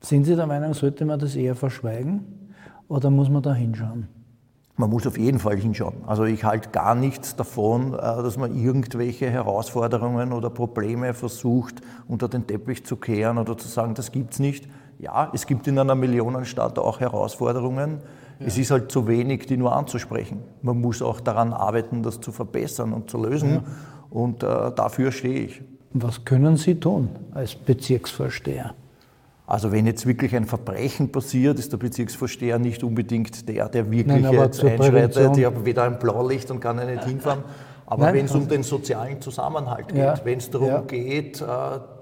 sind 0.02 0.26
Sie 0.26 0.36
der 0.36 0.48
Meinung, 0.48 0.74
sollte 0.74 1.06
man 1.06 1.18
das 1.18 1.38
eher 1.38 1.56
verschweigen 1.56 2.52
oder 2.90 3.10
muss 3.10 3.30
man 3.30 3.42
da 3.42 3.54
hinschauen? 3.54 4.10
Man 4.76 4.90
muss 4.90 5.06
auf 5.06 5.20
jeden 5.20 5.38
Fall 5.38 5.58
hinschauen. 5.58 5.98
Also 6.08 6.24
ich 6.24 6.44
halte 6.44 6.70
gar 6.70 6.96
nichts 6.96 7.36
davon, 7.36 7.94
äh, 7.94 7.98
dass 7.98 8.38
man 8.38 8.56
irgendwelche 8.56 9.30
Herausforderungen 9.30 10.34
oder 10.34 10.50
Probleme 10.50 11.14
versucht, 11.14 11.82
unter 12.08 12.28
den 12.28 12.48
Teppich 12.48 12.84
zu 12.84 12.96
kehren 12.96 13.38
oder 13.38 13.56
zu 13.58 13.68
sagen, 13.68 13.94
das 13.94 14.12
gibt 14.12 14.34
es 14.34 14.40
nicht. 14.40 14.68
Ja, 14.98 15.30
es 15.34 15.46
gibt 15.46 15.68
in 15.68 15.78
einer 15.78 15.96
Millionenstadt 15.96 16.80
auch 16.80 17.00
Herausforderungen. 17.00 18.00
Ja. 18.40 18.48
Es 18.48 18.58
ist 18.58 18.72
halt 18.72 18.92
zu 18.92 19.08
wenig, 19.08 19.46
die 19.46 19.58
nur 19.58 19.76
anzusprechen. 19.76 20.40
Man 20.64 20.82
muss 20.82 21.04
auch 21.04 21.20
daran 21.20 21.54
arbeiten, 21.54 22.02
das 22.02 22.20
zu 22.20 22.32
verbessern 22.32 22.94
und 22.94 23.12
zu 23.12 23.24
lösen. 23.24 23.54
Ja. 23.54 23.64
Und 24.10 24.42
äh, 24.42 24.72
dafür 24.76 25.12
stehe 25.12 25.40
ich. 25.42 25.62
Was 25.94 26.26
können 26.26 26.58
Sie 26.58 26.80
tun 26.80 27.10
als 27.36 27.54
Bezirksvorsteher? 27.54 28.74
Also 29.46 29.72
wenn 29.72 29.86
jetzt 29.86 30.06
wirklich 30.06 30.36
ein 30.36 30.46
Verbrechen 30.46 31.12
passiert, 31.12 31.60
ist 31.60 31.72
der 31.72 31.78
Bezirksvorsteher 31.78 32.60
nicht 32.60 32.84
unbedingt 32.84 33.48
der, 33.50 33.68
der 33.68 33.92
wirklich 33.92 34.24
Nein, 34.24 34.34
jetzt 34.34 34.64
einschreitet. 34.64 35.38
Ich 35.38 35.46
habe 35.46 35.66
weder 35.66 35.84
ein 35.84 36.00
Blaulicht 36.00 36.50
und 36.50 36.62
kann 36.62 36.78
nicht 36.78 37.04
hinfahren. 37.04 37.44
Aber 37.86 38.14
wenn 38.14 38.26
es 38.26 38.34
um 38.34 38.48
den 38.48 38.64
sozialen 38.64 39.22
Zusammenhalt 39.22 39.90
geht, 39.90 39.98
ja. 39.98 40.16
wenn 40.24 40.38
es 40.38 40.50
darum 40.50 40.68
ja. 40.68 40.82
geht, 40.82 41.42
äh, 41.42 41.46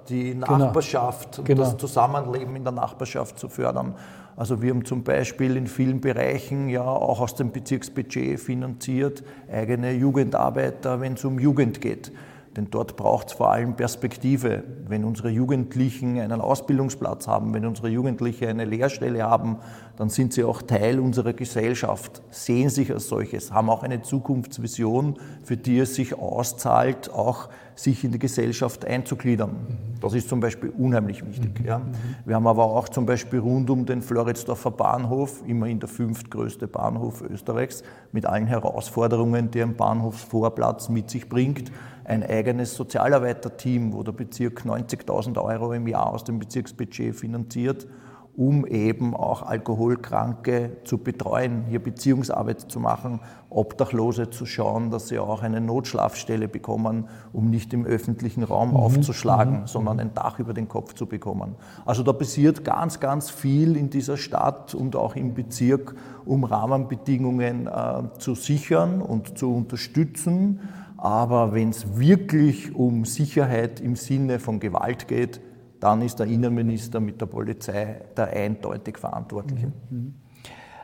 die 0.08 0.32
genau. 0.32 0.58
Nachbarschaft 0.58 1.40
und 1.40 1.46
genau. 1.46 1.64
das 1.64 1.78
Zusammenleben 1.78 2.56
in 2.56 2.64
der 2.64 2.74
Nachbarschaft 2.74 3.40
zu 3.40 3.50
fördern. 3.50 3.96
Also 4.36 4.62
wir 4.62 4.70
haben 4.70 4.86
zum 4.86 5.04
Beispiel 5.04 5.58
in 5.58 5.68
vielen 5.68 6.00
Bereichen 6.00 6.70
ja 6.70 6.84
auch 6.84 7.20
aus 7.20 7.36
dem 7.36 7.52
Bezirksbudget 7.52 8.40
finanziert 8.40 9.24
eigene 9.52 9.92
Jugendarbeiter, 9.92 11.02
wenn 11.02 11.14
es 11.14 11.26
um 11.26 11.40
Jugend 11.40 11.82
geht. 11.82 12.12
Denn 12.58 12.70
dort 12.70 12.98
braucht 12.98 13.28
es 13.28 13.34
vor 13.34 13.52
allem 13.52 13.76
Perspektive. 13.76 14.64
Wenn 14.88 15.06
unsere 15.06 15.30
Jugendlichen 15.30 16.20
einen 16.20 16.42
Ausbildungsplatz 16.42 17.28
haben, 17.28 17.54
wenn 17.54 17.66
unsere 17.66 17.88
Jugendlichen 17.88 18.48
eine 18.48 18.66
Lehrstelle 18.66 19.24
haben, 19.24 19.58
dann 19.96 20.10
sind 20.10 20.34
sie 20.34 20.44
auch 20.44 20.62
Teil 20.62 21.00
unserer 21.00 21.32
Gesellschaft, 21.32 22.22
sehen 22.30 22.70
sich 22.70 22.92
als 22.92 23.08
solches, 23.08 23.54
haben 23.54 23.70
auch 23.70 23.84
eine 23.84 24.02
Zukunftsvision, 24.02 25.18
für 25.44 25.56
die 25.56 25.80
es 25.80 25.96
sich 25.96 26.18
auszahlt, 26.18 27.14
auch 27.14 27.50
sich 27.76 28.04
in 28.04 28.12
die 28.12 28.20
Gesellschaft 28.20 28.84
einzugliedern. 28.84 29.56
Das 30.02 30.14
ist 30.14 30.28
zum 30.28 30.40
Beispiel 30.40 30.70
unheimlich 30.78 31.26
wichtig. 31.26 31.62
Ja. 31.66 31.82
Wir 32.26 32.36
haben 32.36 32.48
aber 32.48 32.66
auch 32.66 32.90
zum 32.90 33.06
Beispiel 33.06 33.40
rund 33.40 33.70
um 33.70 33.86
den 33.86 34.02
Floridsdorfer 34.02 34.72
Bahnhof, 34.72 35.42
immerhin 35.48 35.80
der 35.80 35.90
fünftgrößte 35.90 36.68
Bahnhof 36.68 37.22
Österreichs, 37.22 37.84
mit 38.12 38.26
allen 38.26 38.48
Herausforderungen, 38.48 39.52
die 39.52 39.62
ein 39.62 39.76
Bahnhofsvorplatz 39.76 40.90
mit 40.90 41.10
sich 41.10 41.30
bringt, 41.30 41.72
ein 42.12 42.24
eigenes 42.24 42.76
Sozialarbeiterteam, 42.76 43.94
wo 43.94 44.04
der 44.04 44.12
Bezirk 44.12 44.64
90.000 44.66 45.42
Euro 45.42 45.72
im 45.72 45.88
Jahr 45.88 46.08
aus 46.08 46.26
dem 46.26 46.40
Bezirksbudget 46.40 47.16
finanziert, 47.16 47.88
um 48.36 48.66
eben 48.66 49.16
auch 49.16 49.44
Alkoholkranke 49.44 50.78
zu 50.84 50.98
betreuen, 50.98 51.64
hier 51.70 51.82
Beziehungsarbeit 51.82 52.62
zu 52.62 52.80
machen, 52.80 53.22
Obdachlose 53.50 54.30
zu 54.30 54.46
schauen, 54.46 54.90
dass 54.90 55.08
sie 55.08 55.20
auch 55.20 55.42
eine 55.42 55.62
Notschlafstelle 55.62 56.48
bekommen, 56.48 57.08
um 57.32 57.50
nicht 57.50 57.74
im 57.74 57.86
öffentlichen 57.86 58.44
Raum 58.44 58.72
mhm. 58.72 58.78
aufzuschlagen, 58.78 59.62
mhm. 59.62 59.68
sondern 59.68 60.00
ein 60.02 60.14
Dach 60.14 60.40
über 60.40 60.54
den 60.54 60.68
Kopf 60.68 60.94
zu 60.94 61.06
bekommen. 61.06 61.56
Also 61.86 62.04
da 62.04 62.12
passiert 62.14 62.66
ganz, 62.66 63.00
ganz 63.00 63.30
viel 63.30 63.78
in 63.78 63.90
dieser 63.90 64.18
Stadt 64.18 64.76
und 64.76 64.98
auch 64.98 65.16
im 65.16 65.34
Bezirk, 65.34 65.96
um 66.26 66.44
Rahmenbedingungen 66.44 67.68
äh, 67.68 68.04
zu 68.18 68.36
sichern 68.36 69.02
und 69.02 69.38
zu 69.38 69.54
unterstützen 69.54 70.60
aber 71.02 71.52
wenn 71.52 71.70
es 71.70 71.98
wirklich 71.98 72.76
um 72.76 73.06
Sicherheit 73.06 73.80
im 73.80 73.96
Sinne 73.96 74.38
von 74.38 74.60
Gewalt 74.60 75.08
geht, 75.08 75.42
dann 75.80 76.04
ist 76.04 76.20
der 76.20 76.28
Innenminister 76.28 77.00
mit 77.00 77.20
der 77.20 77.26
Polizei 77.26 78.02
der 78.16 78.28
eindeutig 78.28 79.00
Verantwortliche. 79.00 79.72
Mhm. 79.90 80.14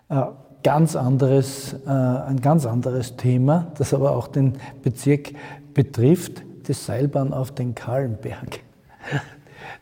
Äh, 0.10 0.24
ganz 0.64 0.96
anderes, 0.96 1.76
äh, 1.86 1.90
ein 1.90 2.42
ganz 2.42 2.66
anderes 2.66 3.16
Thema, 3.16 3.72
das 3.78 3.94
aber 3.94 4.16
auch 4.16 4.28
den 4.28 4.54
Bezirk 4.82 5.34
betrifft, 5.76 6.42
die 6.68 6.74
Seilbahn 6.74 7.32
auf 7.32 7.52
den 7.52 7.76
Kahlenberg. 7.76 8.62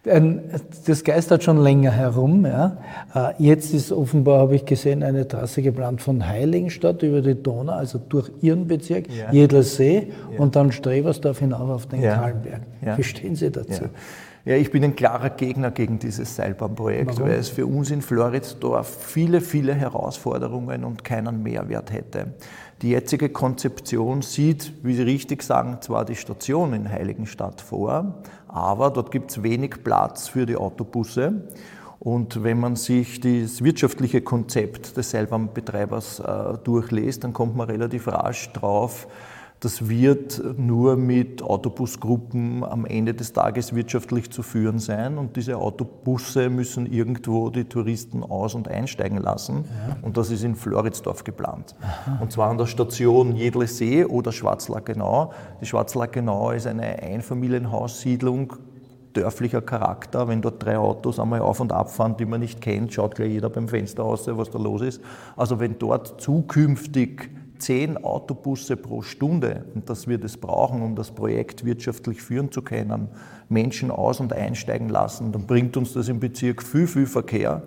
Das 0.05 1.03
geistert 1.03 1.43
schon 1.43 1.57
länger 1.63 1.91
herum. 1.91 2.45
Ja. 2.45 2.77
Äh, 3.13 3.33
jetzt 3.39 3.74
ist 3.74 3.91
offenbar, 3.91 4.39
habe 4.39 4.55
ich 4.55 4.65
gesehen, 4.65 5.01
eine 5.03 5.27
Trasse 5.27 5.62
geplant 5.62 6.01
von 6.01 6.27
Heiligenstadt 6.27 7.01
über 7.03 7.21
die 7.21 7.41
Donau, 7.41 7.74
also 7.74 8.00
durch 8.09 8.29
Ihren 8.41 8.67
Bezirk, 8.67 9.05
ja. 9.09 9.31
Jedlersee 9.31 10.07
ja. 10.31 10.39
und 10.39 10.55
dann 10.55 10.71
Strebersdorf 10.71 11.39
hinauf 11.39 11.69
auf 11.69 11.85
den 11.88 12.01
ja. 12.01 12.15
Kahlenberg. 12.15 12.62
Wie 12.97 13.03
stehen 13.03 13.35
Sie 13.35 13.50
dazu? 13.50 13.85
Ja, 14.47 14.55
ich 14.55 14.69
bin 14.69 14.83
ein 14.83 14.95
klarer 14.95 15.31
Gegner 15.31 15.71
gegen 15.71 15.97
dieses 15.97 16.35
Seilbahnprojekt, 16.35 17.19
weil 17.19 17.31
es 17.31 17.49
für 17.49 17.65
uns 17.65 17.89
in 17.89 18.03
Floridsdorf 18.03 18.87
viele, 19.03 19.41
viele 19.41 19.73
Herausforderungen 19.73 20.83
und 20.83 21.03
keinen 21.03 21.41
Mehrwert 21.41 21.91
hätte. 21.91 22.35
Die 22.83 22.91
jetzige 22.91 23.29
Konzeption 23.29 24.21
sieht, 24.21 24.71
wie 24.83 24.93
Sie 24.93 25.01
richtig 25.01 25.41
sagen, 25.41 25.79
zwar 25.81 26.05
die 26.05 26.15
Station 26.15 26.73
in 26.73 26.87
Heiligenstadt 26.87 27.59
vor, 27.59 28.21
aber 28.47 28.91
dort 28.91 29.09
gibt 29.09 29.31
es 29.31 29.41
wenig 29.41 29.83
Platz 29.83 30.27
für 30.27 30.45
die 30.45 30.57
Autobusse. 30.57 31.47
Und 31.99 32.43
wenn 32.43 32.59
man 32.59 32.75
sich 32.75 33.19
das 33.19 33.63
wirtschaftliche 33.63 34.21
Konzept 34.21 34.95
des 34.95 35.09
Seilbahnbetreibers 35.09 36.19
äh, 36.19 36.57
durchliest, 36.63 37.23
dann 37.23 37.33
kommt 37.33 37.55
man 37.55 37.67
relativ 37.67 38.07
rasch 38.07 38.51
drauf, 38.53 39.07
das 39.65 39.89
wird 39.89 40.43
nur 40.60 40.95
mit 40.95 41.41
Autobusgruppen 41.41 42.63
am 42.63 42.86
Ende 42.86 43.15
des 43.15 43.34
Tages 43.34 43.74
wirtschaftlich 43.74 44.29
zu 44.29 44.43
führen 44.43 44.77
sein 44.77 45.17
und 45.17 45.36
diese 45.36 45.57
Autobusse 45.57 46.51
müssen 46.51 46.86
irgendwo 46.86 47.50
die 47.50 47.63
Touristen 47.63 48.22
aus- 48.22 48.53
und 48.53 48.67
einsteigen 48.67 49.17
lassen 49.17 49.65
ja. 49.88 49.98
und 50.03 50.17
das 50.17 50.29
ist 50.29 50.43
in 50.43 50.53
Floridsdorf 50.53 51.24
geplant. 51.24 51.75
Aha. 51.81 52.19
Und 52.22 52.31
zwar 52.31 52.51
an 52.51 52.60
der 52.60 52.67
Station 52.67 53.36
Jedlesee 53.36 54.05
oder 54.05 54.31
Schwarzlackenau. 54.31 55.34
Die 55.62 55.65
Schwarzlackenau 55.65 56.51
ist 56.51 56.67
eine 56.67 57.01
Einfamilienhaussiedlung, 57.01 58.53
dörflicher 59.13 59.63
Charakter. 59.63 60.27
Wenn 60.27 60.43
dort 60.43 60.63
drei 60.63 60.77
Autos 60.77 61.19
einmal 61.19 61.39
auf 61.41 61.60
und 61.60 61.72
ab 61.72 61.89
fahren, 61.89 62.17
die 62.17 62.25
man 62.25 62.39
nicht 62.39 62.62
kennt, 62.62 62.93
schaut 62.93 63.15
gleich 63.15 63.31
jeder 63.31 63.50
beim 63.50 63.67
Fenster 63.67 64.03
aus, 64.03 64.27
was 64.27 64.51
da 64.51 64.60
los 64.60 64.84
ist. 64.84 65.01
Also 65.36 65.60
wenn 65.60 65.79
dort 65.79 66.22
zukünftig 66.22 67.31
zehn 67.57 68.03
Autobusse 68.03 68.77
pro 68.77 69.01
Stunde, 69.01 69.65
und 69.74 69.89
dass 69.89 70.07
wir 70.07 70.17
das 70.17 70.38
brauchen, 70.38 70.81
um 70.81 70.95
das 70.95 71.12
Projekt 71.12 71.65
wirtschaftlich 71.65 72.21
führen 72.21 72.51
zu 72.51 72.62
können, 72.62 73.09
Menschen 73.50 73.91
aus- 73.91 74.19
und 74.19 74.33
einsteigen 74.33 74.89
lassen, 74.89 75.31
dann 75.31 75.45
bringt 75.45 75.77
uns 75.77 75.93
das 75.93 76.07
im 76.07 76.19
Bezirk 76.19 76.63
viel, 76.63 76.88
viel 76.88 77.05
Verkehr. 77.05 77.63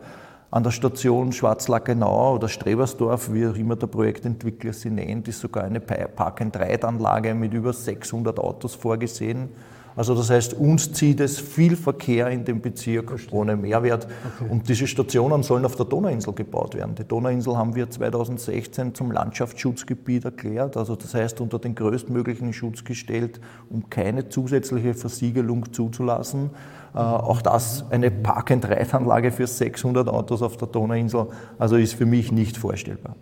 An 0.51 0.63
der 0.63 0.71
Station 0.71 1.33
Schwarzlackenau 1.33 2.37
oder 2.37 2.49
Strebersdorf, 2.49 3.33
wie 3.35 3.47
auch 3.47 3.55
immer 3.55 3.77
der 3.77 3.87
Projektentwickler 3.87 4.73
sie 4.73 4.89
nennt, 4.89 5.29
ist 5.29 5.41
sogar 5.41 5.65
eine 5.65 5.81
Park-and-Ride-Anlage 5.81 7.35
mit 7.35 7.53
über 7.53 7.75
600 7.75 8.39
Autos 8.39 8.75
vorgesehen. 8.75 9.51
Also 9.99 10.15
das 10.15 10.31
heißt, 10.31 10.55
uns 10.55 10.93
zieht 10.93 11.19
es 11.19 11.41
viel 11.41 11.75
Verkehr 11.75 12.29
in 12.29 12.45
den 12.45 12.61
Bezirk 12.61 13.09
Verstehe. 13.09 13.37
ohne 13.37 13.57
Mehrwert. 13.57 14.07
Okay. 14.39 14.49
Und 14.49 14.69
diese 14.69 14.87
Stationen 14.87 15.43
sollen 15.43 15.65
auf 15.65 15.75
der 15.75 15.87
Donauinsel 15.87 16.35
gebaut 16.35 16.77
werden. 16.77 16.95
Die 16.95 17.03
Donauinsel 17.03 17.57
haben 17.57 17.75
wir 17.75 17.91
2016 17.91 18.95
zum 18.95 19.11
Landschaftsschutzgebiet 19.11 20.25
erklärt. 20.25 20.77
Also 20.77 20.95
das 20.95 21.15
heißt, 21.15 21.41
unter 21.41 21.59
den 21.59 21.75
größtmöglichen 21.75 22.53
Schutz 22.53 22.85
gestellt, 22.85 23.41
um 23.71 23.91
keine 23.91 24.29
zusätzliche 24.29 24.95
Versiegelung 24.95 25.73
zuzulassen. 25.73 26.51
Äh, 26.95 26.99
auch 26.99 27.43
das 27.43 27.85
eine 27.91 28.13
Park-and-Ride-Anlage 28.13 29.33
für 29.33 29.49
600 29.49 30.07
Autos 30.07 30.43
auf 30.43 30.57
der 30.57 30.69
Donauinsel, 30.69 31.27
also 31.59 31.75
ist 31.75 31.95
für 31.95 32.07
mich 32.07 32.31
nicht 32.31 32.57
vorstellbar. 32.57 33.17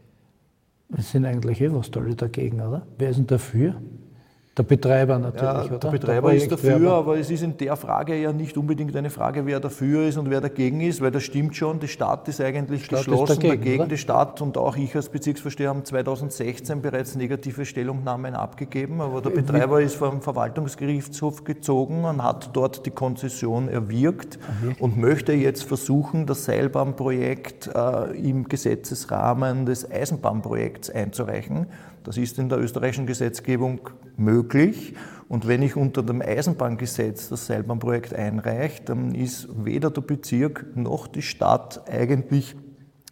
Es 0.94 1.10
sind 1.10 1.24
eigentlich 1.24 1.58
eh 1.62 1.72
was 1.72 1.90
tolle 1.90 2.14
dagegen, 2.14 2.60
oder? 2.60 2.86
Wer 2.98 3.08
ist 3.08 3.16
denn 3.16 3.26
dafür? 3.26 3.76
Der 4.56 4.62
Betreiber 4.62 5.18
natürlich, 5.18 5.42
ja, 5.42 5.64
oder? 5.64 5.78
Der 5.78 5.90
Betreiber 5.90 6.30
der 6.30 6.38
ist 6.38 6.50
dafür, 6.50 6.92
aber 6.92 7.18
es 7.18 7.30
ist 7.30 7.42
in 7.42 7.58
der 7.58 7.76
Frage 7.76 8.16
ja 8.16 8.32
nicht 8.32 8.56
unbedingt 8.56 8.96
eine 8.96 9.10
Frage, 9.10 9.44
wer 9.44 9.60
dafür 9.60 10.08
ist 10.08 10.16
und 10.16 10.30
wer 10.30 10.40
dagegen 10.40 10.80
ist, 10.80 11.02
weil 11.02 11.10
das 11.10 11.24
stimmt 11.24 11.54
schon, 11.54 11.78
die 11.78 11.88
Stadt 11.88 12.26
ist 12.28 12.40
eigentlich 12.40 12.86
Stadt 12.86 13.00
geschlossen 13.00 13.32
ist 13.32 13.42
dagegen. 13.42 13.62
dagegen. 13.62 13.88
Die 13.90 13.98
Stadt 13.98 14.40
und 14.40 14.56
auch 14.56 14.78
ich 14.78 14.96
als 14.96 15.10
Bezirksvorsteher 15.10 15.68
haben 15.68 15.84
2016 15.84 16.80
bereits 16.80 17.16
negative 17.16 17.66
Stellungnahmen 17.66 18.34
abgegeben, 18.34 19.02
aber 19.02 19.20
der 19.20 19.30
Betreiber 19.30 19.82
ist 19.82 19.96
vom 19.96 20.22
Verwaltungsgerichtshof 20.22 21.44
gezogen 21.44 22.04
und 22.04 22.22
hat 22.22 22.48
dort 22.54 22.86
die 22.86 22.92
Konzession 22.92 23.68
erwirkt 23.68 24.38
okay. 24.62 24.76
und 24.80 24.96
möchte 24.96 25.34
jetzt 25.34 25.64
versuchen, 25.64 26.24
das 26.24 26.46
Seilbahnprojekt 26.46 27.68
äh, 27.74 28.16
im 28.16 28.48
Gesetzesrahmen 28.48 29.66
des 29.66 29.90
Eisenbahnprojekts 29.90 30.88
einzureichen. 30.88 31.66
Das 32.06 32.16
ist 32.16 32.38
in 32.38 32.48
der 32.48 32.60
österreichischen 32.60 33.06
Gesetzgebung 33.06 33.80
möglich. 34.16 34.94
Und 35.28 35.48
wenn 35.48 35.60
ich 35.60 35.74
unter 35.74 36.04
dem 36.04 36.22
Eisenbahngesetz 36.22 37.28
das 37.28 37.46
Seilbahnprojekt 37.46 38.14
einreiche, 38.14 38.84
dann 38.84 39.12
ist 39.12 39.48
weder 39.64 39.90
der 39.90 40.02
Bezirk 40.02 40.66
noch 40.76 41.08
die 41.08 41.22
Stadt 41.22 41.82
eigentlich 41.90 42.54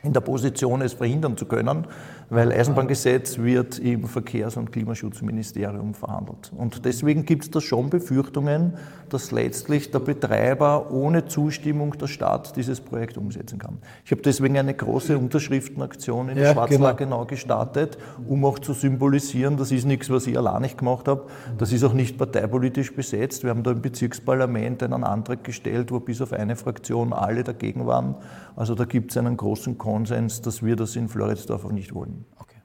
in 0.04 0.12
der 0.12 0.20
Position, 0.20 0.80
es 0.80 0.92
verhindern 0.92 1.36
zu 1.36 1.46
können, 1.46 1.88
weil 2.30 2.52
Eisenbahngesetz 2.52 3.38
wird 3.38 3.80
im 3.80 4.04
Verkehrs- 4.04 4.56
und 4.56 4.70
Klimaschutzministerium 4.70 5.94
verhandelt. 5.94 6.52
Und 6.56 6.84
deswegen 6.84 7.24
gibt 7.24 7.44
es 7.44 7.50
da 7.50 7.60
schon 7.60 7.90
Befürchtungen, 7.90 8.74
dass 9.14 9.30
letztlich 9.30 9.92
der 9.92 10.00
Betreiber 10.00 10.90
ohne 10.90 11.26
Zustimmung 11.26 11.97
der 11.97 12.09
Stadt 12.09 12.56
dieses 12.56 12.80
Projekt 12.80 13.16
umsetzen 13.16 13.61
kann. 13.61 13.78
Ich 14.04 14.11
habe 14.11 14.23
deswegen 14.23 14.59
eine 14.59 14.75
große 14.75 15.16
Unterschriftenaktion 15.16 16.30
in 16.30 16.38
ja, 16.38 16.52
Schwarzlagenau 16.52 17.18
genau. 17.18 17.25
gestartet, 17.25 17.97
um 18.26 18.44
auch 18.44 18.59
zu 18.59 18.73
symbolisieren, 18.73 19.56
das 19.56 19.71
ist 19.71 19.85
nichts, 19.85 20.11
was 20.11 20.26
ich 20.26 20.37
allein 20.37 20.62
nicht 20.62 20.78
gemacht 20.78 21.06
habe, 21.06 21.26
das 21.59 21.71
ist 21.71 21.85
auch 21.85 21.92
nicht 21.92 22.18
parteipolitisch 22.18 22.92
besetzt. 22.92 23.44
Wir 23.44 23.50
haben 23.50 23.62
da 23.62 23.71
im 23.71 23.83
Bezirksparlament 23.83 24.83
einen 24.83 25.04
Antrag 25.04 25.44
gestellt, 25.44 25.92
wo 25.92 26.00
bis 26.00 26.21
auf 26.21 26.33
eine 26.33 26.56
Fraktion 26.56 27.12
alle 27.12 27.44
dagegen 27.44 27.87
waren. 27.87 28.16
Also 28.56 28.75
da 28.75 28.85
gibt 28.85 29.12
es 29.12 29.16
einen 29.16 29.37
großen 29.37 29.78
Konsens, 29.78 30.42
dass 30.42 30.64
wir 30.64 30.75
das 30.75 30.97
in 30.97 31.09
Floridsdorf 31.09 31.64
auch 31.64 31.73
nicht 31.73 31.94
wollen. 31.94 32.25
Okay. 32.40 32.56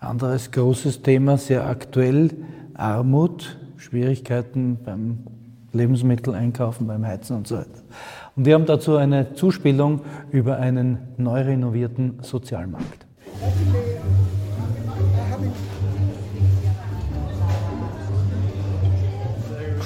Anderes 0.00 0.50
großes 0.50 1.02
Thema, 1.02 1.36
sehr 1.36 1.66
aktuell, 1.66 2.30
Armut, 2.72 3.58
Schwierigkeiten 3.76 4.78
beim 4.82 5.18
Lebensmitteleinkaufen, 5.72 6.86
beim 6.86 7.06
Heizen 7.06 7.36
und 7.36 7.46
so 7.46 7.56
weiter. 7.56 7.82
Und 8.36 8.46
wir 8.46 8.54
haben 8.54 8.66
dazu 8.66 8.96
eine 8.96 9.34
Zuspielung 9.34 10.00
über 10.30 10.58
einen 10.58 10.98
neu 11.16 11.42
renovierten 11.42 12.18
Sozialmarkt. 12.22 13.06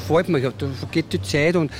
gefällt 0.07 0.28
mir. 0.28 0.40
Da 0.40 0.66
vergeht 0.69 1.12
die 1.12 1.23
Zeit 1.23 1.57
und 1.57 1.71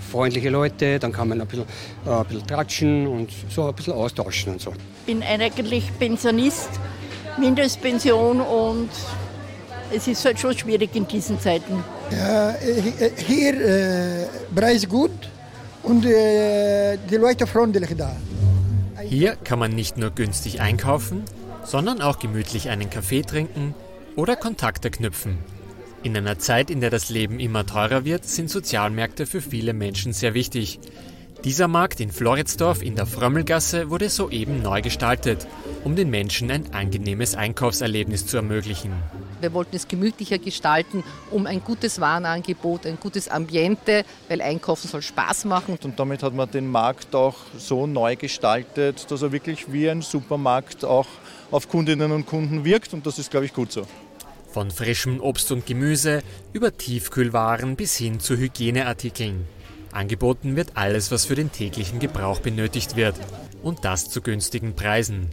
freundliche 0.00 0.50
Leute, 0.50 0.98
dann 0.98 1.12
kann 1.12 1.28
man 1.28 1.40
ein 1.40 1.46
bisschen, 1.46 1.66
äh, 2.06 2.10
ein 2.10 2.24
bisschen 2.26 2.46
tratschen 2.46 3.06
und 3.06 3.30
so 3.48 3.68
ein 3.68 3.74
bisschen 3.74 3.94
austauschen 3.94 4.54
und 4.54 4.60
so. 4.60 4.72
Ich 5.06 5.14
bin 5.14 5.22
eigentlich 5.22 5.90
Pensionist, 5.98 6.68
Mindestpension 7.38 8.40
und 8.40 8.90
es 9.92 10.06
ist 10.06 10.24
halt 10.24 10.38
schon 10.38 10.56
schwierig 10.56 10.94
in 10.94 11.06
diesen 11.06 11.40
Zeiten. 11.40 11.84
Ja, 12.10 12.54
hier 13.16 13.54
äh, 13.54 14.26
Preis 14.54 14.88
gut 14.88 15.10
und 15.82 16.04
äh, 16.04 16.98
die 17.10 17.16
Leute 17.16 17.46
freundlich 17.46 17.96
da. 17.96 18.16
Hier 19.02 19.36
kann 19.36 19.58
man 19.58 19.72
nicht 19.72 19.96
nur 19.96 20.10
günstig 20.10 20.60
einkaufen, 20.60 21.22
sondern 21.64 22.00
auch 22.00 22.18
gemütlich 22.18 22.68
einen 22.68 22.90
Kaffee 22.90 23.22
trinken 23.22 23.74
oder 24.16 24.36
Kontakte 24.36 24.90
knüpfen. 24.90 25.38
In 26.02 26.16
einer 26.16 26.38
Zeit, 26.38 26.70
in 26.70 26.80
der 26.80 26.90
das 26.90 27.10
Leben 27.10 27.40
immer 27.40 27.66
teurer 27.66 28.04
wird, 28.04 28.24
sind 28.24 28.48
Sozialmärkte 28.48 29.26
für 29.26 29.42
viele 29.42 29.74
Menschen 29.74 30.12
sehr 30.12 30.32
wichtig. 30.32 30.80
Dieser 31.44 31.68
Markt 31.68 32.00
in 32.00 32.10
Floridsdorf 32.10 32.82
in 32.82 32.96
der 32.96 33.06
Frömmelgasse 33.06 33.88
wurde 33.88 34.10
soeben 34.10 34.60
neu 34.60 34.82
gestaltet, 34.82 35.46
um 35.84 35.96
den 35.96 36.10
Menschen 36.10 36.50
ein 36.50 36.74
angenehmes 36.74 37.34
Einkaufserlebnis 37.34 38.26
zu 38.26 38.36
ermöglichen. 38.36 38.92
Wir 39.40 39.54
wollten 39.54 39.74
es 39.74 39.88
gemütlicher 39.88 40.36
gestalten, 40.36 41.02
um 41.30 41.46
ein 41.46 41.64
gutes 41.64 41.98
Warenangebot, 41.98 42.84
ein 42.84 42.98
gutes 43.00 43.28
Ambiente, 43.28 44.04
weil 44.28 44.42
Einkaufen 44.42 44.86
soll 44.88 45.00
Spaß 45.00 45.46
machen. 45.46 45.78
Und 45.82 45.98
damit 45.98 46.22
hat 46.22 46.34
man 46.34 46.50
den 46.50 46.70
Markt 46.70 47.14
auch 47.14 47.36
so 47.56 47.86
neu 47.86 48.16
gestaltet, 48.16 49.10
dass 49.10 49.22
er 49.22 49.32
wirklich 49.32 49.72
wie 49.72 49.88
ein 49.88 50.02
Supermarkt 50.02 50.84
auch 50.84 51.06
auf 51.50 51.70
Kundinnen 51.70 52.12
und 52.12 52.26
Kunden 52.26 52.66
wirkt 52.66 52.92
und 52.92 53.06
das 53.06 53.18
ist, 53.18 53.30
glaube 53.30 53.46
ich, 53.46 53.54
gut 53.54 53.72
so. 53.72 53.86
Von 54.52 54.70
frischem 54.70 55.20
Obst 55.20 55.50
und 55.52 55.64
Gemüse 55.64 56.22
über 56.52 56.76
Tiefkühlwaren 56.76 57.76
bis 57.76 57.96
hin 57.96 58.20
zu 58.20 58.36
Hygieneartikeln. 58.36 59.46
Angeboten 59.92 60.56
wird 60.56 60.76
alles, 60.76 61.10
was 61.10 61.24
für 61.24 61.34
den 61.34 61.52
täglichen 61.52 61.98
Gebrauch 61.98 62.40
benötigt 62.40 62.96
wird. 62.96 63.14
Und 63.62 63.84
das 63.84 64.08
zu 64.08 64.22
günstigen 64.22 64.74
Preisen. 64.74 65.30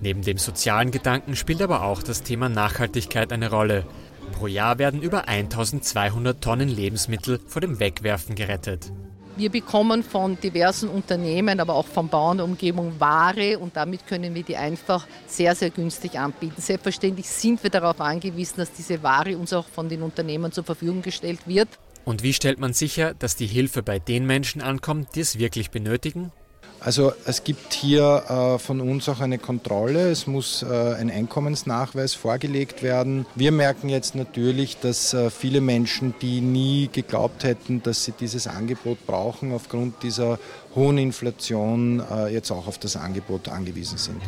Neben 0.00 0.22
dem 0.22 0.38
sozialen 0.38 0.90
Gedanken 0.90 1.36
spielt 1.36 1.60
aber 1.60 1.82
auch 1.82 2.02
das 2.02 2.22
Thema 2.22 2.48
Nachhaltigkeit 2.48 3.32
eine 3.32 3.50
Rolle. 3.50 3.84
Pro 4.32 4.46
Jahr 4.46 4.78
werden 4.78 5.02
über 5.02 5.26
1200 5.26 6.40
Tonnen 6.40 6.68
Lebensmittel 6.68 7.40
vor 7.46 7.60
dem 7.60 7.80
Wegwerfen 7.80 8.34
gerettet. 8.34 8.92
Wir 9.38 9.50
bekommen 9.50 10.02
von 10.02 10.36
diversen 10.40 10.88
Unternehmen, 10.88 11.60
aber 11.60 11.74
auch 11.74 11.86
von 11.86 12.08
Bauern 12.08 12.38
der 12.38 12.46
Umgebung 12.46 12.98
Ware 12.98 13.60
und 13.60 13.76
damit 13.76 14.04
können 14.04 14.34
wir 14.34 14.42
die 14.42 14.56
einfach 14.56 15.06
sehr, 15.28 15.54
sehr 15.54 15.70
günstig 15.70 16.18
anbieten. 16.18 16.60
Selbstverständlich 16.60 17.28
sind 17.28 17.62
wir 17.62 17.70
darauf 17.70 18.00
angewiesen, 18.00 18.56
dass 18.56 18.72
diese 18.72 19.00
Ware 19.04 19.38
uns 19.38 19.52
auch 19.52 19.68
von 19.68 19.88
den 19.88 20.02
Unternehmen 20.02 20.50
zur 20.50 20.64
Verfügung 20.64 21.02
gestellt 21.02 21.46
wird. 21.46 21.68
Und 22.08 22.22
wie 22.22 22.32
stellt 22.32 22.58
man 22.58 22.72
sicher, 22.72 23.12
dass 23.12 23.36
die 23.36 23.46
Hilfe 23.46 23.82
bei 23.82 23.98
den 23.98 24.24
Menschen 24.24 24.62
ankommt, 24.62 25.08
die 25.14 25.20
es 25.20 25.38
wirklich 25.38 25.70
benötigen? 25.70 26.32
Also 26.80 27.12
es 27.26 27.44
gibt 27.44 27.74
hier 27.74 28.22
äh, 28.30 28.58
von 28.58 28.80
uns 28.80 29.10
auch 29.10 29.20
eine 29.20 29.36
Kontrolle. 29.36 30.08
Es 30.10 30.26
muss 30.26 30.62
äh, 30.62 30.94
ein 30.94 31.10
Einkommensnachweis 31.10 32.14
vorgelegt 32.14 32.82
werden. 32.82 33.26
Wir 33.34 33.52
merken 33.52 33.90
jetzt 33.90 34.14
natürlich, 34.14 34.78
dass 34.78 35.12
äh, 35.12 35.28
viele 35.28 35.60
Menschen, 35.60 36.14
die 36.22 36.40
nie 36.40 36.88
geglaubt 36.90 37.44
hätten, 37.44 37.82
dass 37.82 38.04
sie 38.04 38.12
dieses 38.12 38.46
Angebot 38.46 39.06
brauchen, 39.06 39.52
aufgrund 39.52 40.02
dieser 40.02 40.38
hohen 40.74 40.96
Inflation 40.96 42.02
äh, 42.10 42.32
jetzt 42.32 42.50
auch 42.50 42.66
auf 42.68 42.78
das 42.78 42.96
Angebot 42.96 43.50
angewiesen 43.50 43.98
sind. 43.98 44.22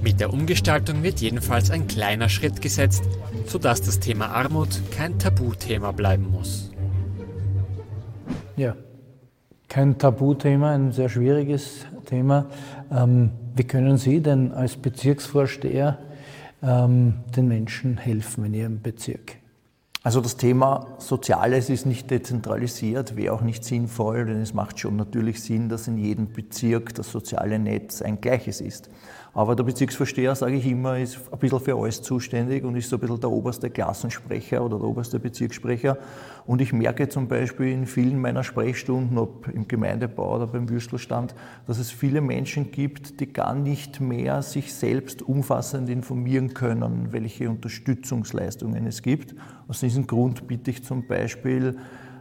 Mit 0.00 0.18
der 0.18 0.32
Umgestaltung 0.32 1.02
wird 1.02 1.20
jedenfalls 1.20 1.70
ein 1.70 1.88
kleiner 1.88 2.30
Schritt 2.30 2.62
gesetzt, 2.62 3.02
sodass 3.46 3.82
das 3.82 4.00
Thema 4.00 4.28
Armut 4.30 4.80
kein 4.96 5.18
Tabuthema 5.18 5.92
bleiben 5.92 6.30
muss. 6.30 6.71
Ja, 8.56 8.76
kein 9.68 9.96
Tabuthema, 9.96 10.74
ein 10.74 10.92
sehr 10.92 11.08
schwieriges 11.08 11.86
Thema. 12.04 12.46
Ähm, 12.90 13.30
wie 13.54 13.64
können 13.64 13.96
Sie 13.96 14.20
denn 14.20 14.52
als 14.52 14.76
Bezirksvorsteher 14.76 15.98
ähm, 16.62 17.14
den 17.34 17.48
Menschen 17.48 17.96
helfen 17.96 18.44
in 18.44 18.54
Ihrem 18.54 18.82
Bezirk? 18.82 19.36
Also 20.02 20.20
das 20.20 20.36
Thema 20.36 20.88
Soziales 20.98 21.70
ist 21.70 21.86
nicht 21.86 22.10
dezentralisiert, 22.10 23.16
wäre 23.16 23.32
auch 23.32 23.40
nicht 23.40 23.64
sinnvoll, 23.64 24.26
denn 24.26 24.42
es 24.42 24.52
macht 24.52 24.80
schon 24.80 24.96
natürlich 24.96 25.40
Sinn, 25.42 25.70
dass 25.70 25.88
in 25.88 25.96
jedem 25.96 26.30
Bezirk 26.32 26.94
das 26.94 27.10
soziale 27.10 27.58
Netz 27.58 28.02
ein 28.02 28.20
gleiches 28.20 28.60
ist. 28.60 28.90
Aber 29.34 29.56
der 29.56 29.62
Bezirksvorsteher, 29.62 30.34
sage 30.34 30.56
ich 30.56 30.66
immer, 30.66 30.98
ist 30.98 31.18
ein 31.32 31.38
bisschen 31.38 31.60
für 31.60 31.74
alles 31.74 32.02
zuständig 32.02 32.64
und 32.64 32.76
ist 32.76 32.90
so 32.90 32.96
ein 32.96 33.00
bisschen 33.00 33.18
der 33.18 33.30
oberste 33.30 33.70
Klassensprecher 33.70 34.62
oder 34.62 34.78
der 34.78 34.86
oberste 34.86 35.18
Bezirkssprecher. 35.18 35.96
Und 36.44 36.60
ich 36.60 36.74
merke 36.74 37.08
zum 37.08 37.28
Beispiel 37.28 37.68
in 37.68 37.86
vielen 37.86 38.20
meiner 38.20 38.44
Sprechstunden, 38.44 39.16
ob 39.16 39.48
im 39.48 39.66
Gemeindebau 39.66 40.36
oder 40.36 40.46
beim 40.46 40.68
Würstelstand, 40.68 41.34
dass 41.66 41.78
es 41.78 41.90
viele 41.90 42.20
Menschen 42.20 42.72
gibt, 42.72 43.20
die 43.20 43.32
gar 43.32 43.54
nicht 43.54 44.02
mehr 44.02 44.42
sich 44.42 44.74
selbst 44.74 45.22
umfassend 45.22 45.88
informieren 45.88 46.52
können, 46.52 47.08
welche 47.12 47.48
Unterstützungsleistungen 47.48 48.86
es 48.86 49.00
gibt. 49.00 49.34
Aus 49.66 49.80
diesem 49.80 50.06
Grund 50.06 50.46
biete 50.46 50.70
ich 50.70 50.84
zum 50.84 51.06
Beispiel 51.06 51.78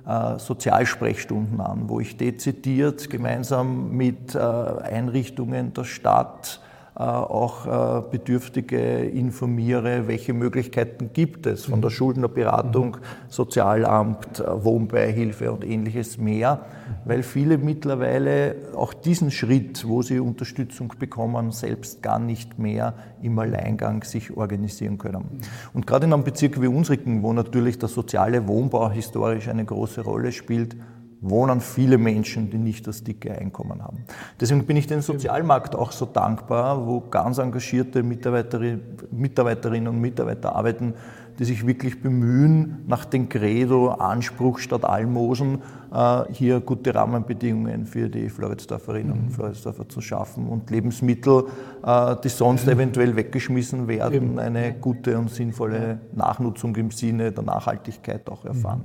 äh, 0.07 0.39
Sozialsprechstunden 0.39 1.59
an, 1.59 1.89
wo 1.89 1.99
ich 1.99 2.15
dezidiert 2.15 3.09
gemeinsam 3.09 3.91
mit 3.91 4.33
äh, 4.33 4.39
Einrichtungen 4.39 5.73
der 5.73 5.83
Stadt 5.83 6.61
auch 6.99 7.65
äh, 7.65 8.01
Bedürftige 8.11 8.77
informiere, 8.77 10.07
welche 10.07 10.33
Möglichkeiten 10.33 11.11
gibt 11.13 11.45
es 11.45 11.65
von 11.65 11.81
der 11.81 11.89
mhm. 11.89 11.95
Schuldnerberatung, 11.95 12.97
Sozialamt, 13.29 14.41
äh, 14.41 14.63
Wohnbeihilfe 14.63 15.53
und 15.53 15.65
ähnliches 15.65 16.17
mehr, 16.17 16.65
weil 17.05 17.23
viele 17.23 17.57
mittlerweile 17.57 18.55
auch 18.75 18.93
diesen 18.93 19.31
Schritt, 19.31 19.87
wo 19.87 20.01
sie 20.01 20.19
Unterstützung 20.19 20.93
bekommen, 20.99 21.51
selbst 21.51 22.03
gar 22.03 22.19
nicht 22.19 22.59
mehr 22.59 22.93
im 23.21 23.39
Alleingang 23.39 24.03
sich 24.03 24.35
organisieren 24.35 24.97
können. 24.97 25.23
Mhm. 25.31 25.39
Und 25.73 25.87
gerade 25.87 26.07
in 26.07 26.13
einem 26.13 26.25
Bezirk 26.25 26.61
wie 26.61 26.67
unsrigen, 26.67 27.23
wo 27.23 27.31
natürlich 27.31 27.79
der 27.79 27.87
soziale 27.87 28.47
Wohnbau 28.49 28.91
historisch 28.91 29.47
eine 29.47 29.63
große 29.63 30.01
Rolle 30.01 30.33
spielt, 30.33 30.75
wohnen 31.21 31.61
viele 31.61 31.99
Menschen, 31.99 32.49
die 32.49 32.57
nicht 32.57 32.87
das 32.87 33.03
dicke 33.03 33.31
Einkommen 33.37 33.83
haben. 33.83 33.99
Deswegen 34.39 34.65
bin 34.65 34.75
ich 34.75 34.87
dem 34.87 35.01
Sozialmarkt 35.01 35.75
auch 35.75 35.91
so 35.91 36.05
dankbar, 36.05 36.85
wo 36.85 36.99
ganz 36.99 37.37
engagierte 37.37 38.01
Mitarbeiterinnen, 38.01 38.81
Mitarbeiterinnen 39.11 39.87
und 39.87 40.01
Mitarbeiter 40.01 40.55
arbeiten, 40.55 40.95
die 41.37 41.45
sich 41.45 41.65
wirklich 41.65 42.01
bemühen, 42.01 42.83
nach 42.87 43.05
dem 43.05 43.29
Credo 43.29 43.89
Anspruch 43.89 44.59
statt 44.59 44.83
Almosen 44.83 45.61
äh, 45.93 46.23
hier 46.31 46.59
gute 46.59 46.93
Rahmenbedingungen 46.93 47.85
für 47.85 48.09
die 48.09 48.29
Floridsdorferinnen 48.29 49.11
und 49.11 49.25
mhm. 49.25 49.31
Floridsdorfer 49.31 49.87
zu 49.87 50.01
schaffen 50.01 50.47
und 50.47 50.69
Lebensmittel, 50.69 51.45
äh, 51.83 52.15
die 52.23 52.29
sonst 52.29 52.65
mhm. 52.65 52.73
eventuell 52.73 53.15
weggeschmissen 53.15 53.87
werden, 53.87 54.39
eine 54.39 54.73
gute 54.73 55.17
und 55.17 55.29
sinnvolle 55.29 55.99
Nachnutzung 56.13 56.75
im 56.75 56.91
Sinne 56.91 57.31
der 57.31 57.43
Nachhaltigkeit 57.43 58.29
auch 58.29 58.43
erfahren. 58.45 58.83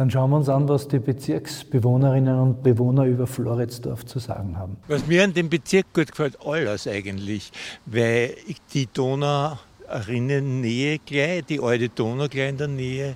Dann 0.00 0.10
schauen 0.10 0.30
wir 0.30 0.38
uns 0.38 0.48
an, 0.48 0.66
was 0.66 0.88
die 0.88 0.98
Bezirksbewohnerinnen 0.98 2.40
und 2.40 2.62
Bewohner 2.62 3.04
über 3.04 3.26
Floridsdorf 3.26 4.06
zu 4.06 4.18
sagen 4.18 4.56
haben. 4.56 4.78
Was 4.88 5.06
mir 5.06 5.22
an 5.22 5.34
dem 5.34 5.50
Bezirk 5.50 5.92
gut 5.92 6.12
gefällt, 6.12 6.38
alles 6.42 6.86
eigentlich, 6.86 7.52
weil 7.84 8.34
die 8.72 8.86
Donau 8.86 9.58
Nähe 10.08 11.00
gleich, 11.00 11.44
die 11.44 11.60
alte 11.60 11.90
Donau 11.90 12.28
gleich 12.28 12.48
in 12.48 12.56
der 12.56 12.68
Nähe, 12.68 13.14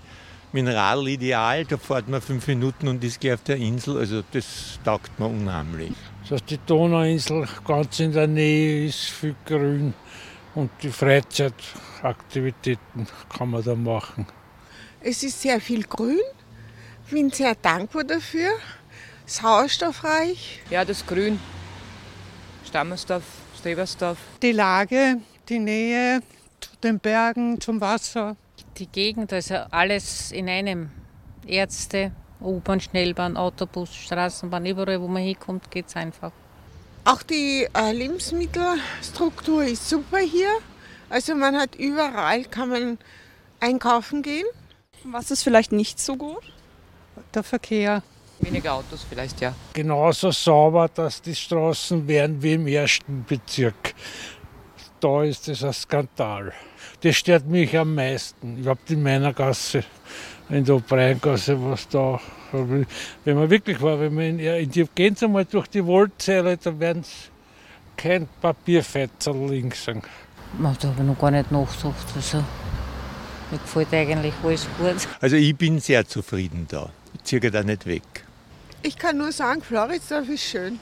mit 0.52 0.66
dem 0.66 0.74
Radl 0.74 1.08
ideal. 1.08 1.64
Da 1.64 1.78
fährt 1.78 2.06
man 2.06 2.20
fünf 2.20 2.46
Minuten 2.48 2.88
und 2.88 3.02
ist 3.02 3.18
gleich 3.18 3.32
auf 3.32 3.44
der 3.44 3.56
Insel. 3.56 3.96
Also 3.96 4.22
das 4.32 4.78
taugt 4.84 5.18
mir 5.18 5.28
unheimlich. 5.28 5.94
Dass 6.28 6.44
die 6.44 6.58
Donauinsel 6.66 7.48
ganz 7.66 7.98
in 7.98 8.12
der 8.12 8.26
Nähe 8.26 8.88
ist, 8.88 9.06
viel 9.06 9.36
Grün 9.46 9.94
und 10.54 10.70
die 10.82 10.90
Freizeitaktivitäten 10.90 13.06
kann 13.34 13.48
man 13.48 13.64
da 13.64 13.74
machen. 13.74 14.26
Es 15.00 15.22
ist 15.22 15.40
sehr 15.40 15.62
viel 15.62 15.84
Grün. 15.84 16.20
Ich 17.06 17.12
bin 17.12 17.30
sehr 17.30 17.54
dankbar 17.54 18.04
dafür. 18.04 18.50
Sauerstoffreich. 19.26 20.60
Ja, 20.70 20.84
das 20.84 21.06
Grün. 21.06 21.38
Stammersdorf, 22.66 23.24
Strebersdorf. 23.58 24.18
Die 24.42 24.52
Lage, 24.52 25.18
die 25.48 25.58
Nähe 25.58 26.20
zu 26.60 26.70
den 26.82 26.98
Bergen, 26.98 27.60
zum 27.60 27.80
Wasser. 27.80 28.36
Die 28.78 28.86
Gegend, 28.86 29.32
also 29.32 29.54
alles 29.70 30.32
in 30.32 30.48
einem. 30.48 30.90
Ärzte, 31.46 32.12
U-Bahn, 32.40 32.80
Schnellbahn, 32.80 33.36
Autobus, 33.36 33.94
Straßenbahn, 33.94 34.64
überall 34.64 35.00
wo 35.00 35.08
man 35.08 35.22
hinkommt, 35.22 35.70
geht 35.70 35.88
es 35.88 35.96
einfach. 35.96 36.32
Auch 37.04 37.22
die 37.22 37.68
äh, 37.74 37.92
Lebensmittelstruktur 37.92 39.64
ist 39.64 39.88
super 39.88 40.18
hier. 40.18 40.48
Also 41.10 41.34
man 41.34 41.54
hat 41.56 41.74
überall, 41.74 42.44
kann 42.44 42.70
man 42.70 42.98
einkaufen 43.60 44.22
gehen. 44.22 44.46
Was 45.04 45.30
ist 45.30 45.42
vielleicht 45.42 45.70
nicht 45.70 46.00
so 46.00 46.16
gut? 46.16 46.53
Der 47.35 47.42
Verkehr. 47.42 48.03
Weniger 48.40 48.74
Autos 48.74 49.07
vielleicht, 49.09 49.40
ja. 49.40 49.55
Genauso 49.72 50.31
sauber, 50.31 50.88
dass 50.92 51.22
die 51.22 51.35
Straßen 51.35 52.07
wären 52.09 52.42
wie 52.42 52.55
im 52.55 52.66
ersten 52.66 53.24
Bezirk. 53.24 53.94
Da 55.00 55.22
ist 55.22 55.48
es 55.48 55.62
ein 55.62 55.72
Skandal. 55.72 56.53
Das 57.03 57.16
stört 57.16 57.46
mich 57.46 57.77
am 57.77 57.94
meisten. 57.94 58.59
Überhaupt 58.59 58.90
in 58.90 59.03
meiner 59.03 59.33
Gasse, 59.33 59.85
in 60.48 60.64
der 60.64 60.79
Breingasse, 60.81 61.62
was 61.62 61.88
da. 61.88 62.20
Wenn 62.53 63.37
man 63.37 63.50
wirklich 63.50 63.81
war, 63.81 64.00
wenn 64.00 64.14
man 64.14 64.24
in, 64.24 64.38
in 64.38 64.70
die, 64.70 64.87
gehen 64.94 65.14
Sie 65.14 65.29
mal 65.29 65.44
durch 65.44 65.66
die 65.68 65.85
Wollzeile, 65.85 66.57
da 66.57 66.79
werden 66.79 67.03
Sie 67.03 67.31
kein 67.96 68.29
Papierfetzer 68.40 69.33
links 69.35 69.85
sein. 69.85 70.03
Da 70.61 70.68
habe 70.68 70.94
ich 70.98 71.05
noch 71.05 71.18
gar 71.18 71.31
nicht 71.31 71.50
nachgedacht. 71.50 72.07
Also, 72.14 72.38
mir 73.50 73.59
gefällt 73.59 73.92
eigentlich 73.92 74.35
alles 74.42 74.66
gut. 74.79 75.09
Also 75.20 75.37
ich 75.37 75.57
bin 75.57 75.81
sehr 75.81 76.07
zufrieden 76.07 76.66
da. 76.68 76.90
Ich 77.24 77.30
ziehe 77.30 77.50
da 77.50 77.62
nicht 77.62 77.87
weg. 77.87 78.02
Ich 78.82 78.98
kann 78.98 79.16
nur 79.16 79.32
sagen, 79.32 79.62
Floridsdorf 79.62 80.28
ist 80.28 80.42
schön. 80.42 80.78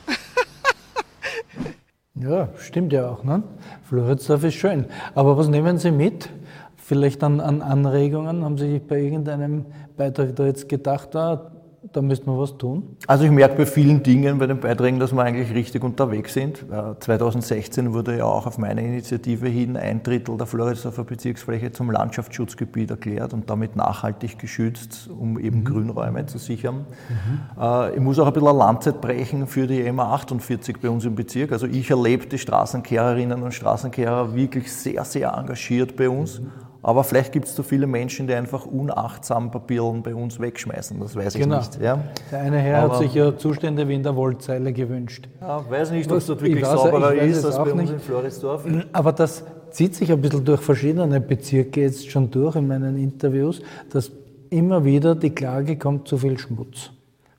ja, 2.17 2.49
stimmt 2.59 2.93
ja 2.93 3.09
auch. 3.09 3.23
Ne? 3.23 3.45
Floridsdorf 3.89 4.43
ist 4.43 4.57
schön. 4.57 4.87
Aber 5.15 5.39
was 5.39 5.47
nehmen 5.47 5.79
Sie 5.79 5.93
mit? 5.93 6.29
Vielleicht 6.77 7.23
an, 7.23 7.39
an 7.39 7.63
Anregungen? 7.63 8.45
Haben 8.45 8.59
Sie 8.59 8.73
sich 8.73 8.83
bei 8.83 8.99
irgendeinem 9.03 9.67
Beitrag 9.97 10.35
da 10.35 10.47
jetzt 10.47 10.69
gedacht, 10.69 11.15
ah, 11.15 11.53
da 11.93 12.03
müsste 12.03 12.27
man 12.27 12.39
was 12.39 12.57
tun? 12.57 12.97
Also 13.07 13.25
ich 13.25 13.31
merke 13.31 13.57
bei 13.57 13.67
vielen 13.67 14.03
Dingen, 14.03 14.39
bei 14.39 14.47
den 14.47 14.61
Beiträgen, 14.61 14.99
dass 14.99 15.13
wir 15.13 15.23
eigentlich 15.23 15.55
richtig 15.55 15.85
unterwegs 15.85 16.35
sind. 16.35 16.65
2016 17.01 17.93
wurde 17.93 18.19
ja 18.19 18.25
auch 18.25 18.47
auf 18.47 18.59
meine 18.59 18.83
Initiative 18.83 19.49
hin 19.49 19.77
ein 19.77 20.03
Drittel 20.03 20.37
der 20.37 20.47
Floridsdorfer 20.47 21.05
Bezirksfläche 21.05 21.73
zum 21.73 21.91
Landschaftsschutzgebiet 21.91 22.91
erklärt 22.91 23.33
und 23.33 23.51
damit 23.51 23.77
nachhaltig 23.77 24.39
geschützt, 24.39 25.09
um 25.17 25.39
eben 25.39 25.61
mhm. 25.61 25.65
Grünräume 25.65 26.27
zu 26.27 26.39
sichern. 26.39 26.87
Mhm. 27.09 27.95
Ich 27.95 28.01
muss 28.01 28.19
auch 28.19 28.27
ein 28.27 28.33
bisschen 28.33 28.49
eine 28.49 28.59
Lanze 28.59 28.93
brechen 28.93 29.47
für 29.47 29.67
die 29.67 29.91
MA 29.93 30.15
48 30.15 30.81
bei 30.81 30.89
uns 30.89 31.05
im 31.05 31.15
Bezirk. 31.15 31.53
Also 31.53 31.67
ich 31.67 31.91
erlebe 31.91 32.27
die 32.27 32.39
Straßenkehrerinnen 32.39 33.43
und 33.43 33.53
Straßenkehrer 33.53 34.35
wirklich 34.35 34.73
sehr, 34.73 35.05
sehr 35.05 35.33
engagiert 35.35 35.97
bei 35.97 36.09
uns. 36.09 36.41
Mhm 36.41 36.62
aber 36.83 37.05
vielleicht 37.05 37.33
gibt 37.33 37.47
es 37.47 37.55
so 37.55 37.63
viele 37.63 37.87
Menschen, 37.87 38.27
die 38.27 38.35
einfach 38.35 38.67
unachtsam 38.67 39.51
Papierlen 39.51 40.03
bei 40.03 40.15
uns 40.15 40.41
wegschmeißen. 40.41 40.99
Das 40.99 41.15
weiß 41.15 41.35
genau. 41.35 41.61
ich 41.61 41.69
nicht. 41.69 41.81
Ja. 41.81 42.03
Der 42.31 42.41
eine 42.41 42.59
Herr 42.59 42.83
Aber 42.83 42.95
hat 42.95 43.03
sich 43.03 43.15
ja 43.15 43.37
Zustände 43.37 43.87
wie 43.87 43.95
in 43.95 44.03
der 44.03 44.17
Wollzeile 44.17 44.73
gewünscht. 44.73 45.29
Ja, 45.41 45.65
weiß 45.71 45.93
nicht, 45.93 46.11
ob 46.11 46.19
es 46.19 46.27
dort 46.27 46.43
wirklich 46.43 46.65
sauberer 46.65 47.15
ist 47.15 47.45
als 47.45 47.57
bei 47.57 47.73
uns 47.73 47.83
nicht. 47.83 47.93
in 47.93 48.01
Floridsdorf. 48.01 48.67
Aber 48.93 49.13
das 49.13 49.45
zieht 49.71 49.95
sich 49.95 50.11
ein 50.11 50.21
bisschen 50.21 50.45
durch 50.45 50.61
verschiedene 50.61 51.21
Bezirke 51.21 51.83
jetzt 51.83 52.11
schon 52.11 52.31
durch 52.31 52.57
in 52.57 52.67
meinen 52.67 52.97
Interviews, 52.97 53.63
dass 53.91 54.11
immer 54.51 54.85
wieder 54.85 55.15
die 55.15 55.31
Klage 55.31 55.79
kommt, 55.79 56.09
zu 56.09 56.19
viel 56.19 56.37
Schmutz. 56.39 56.91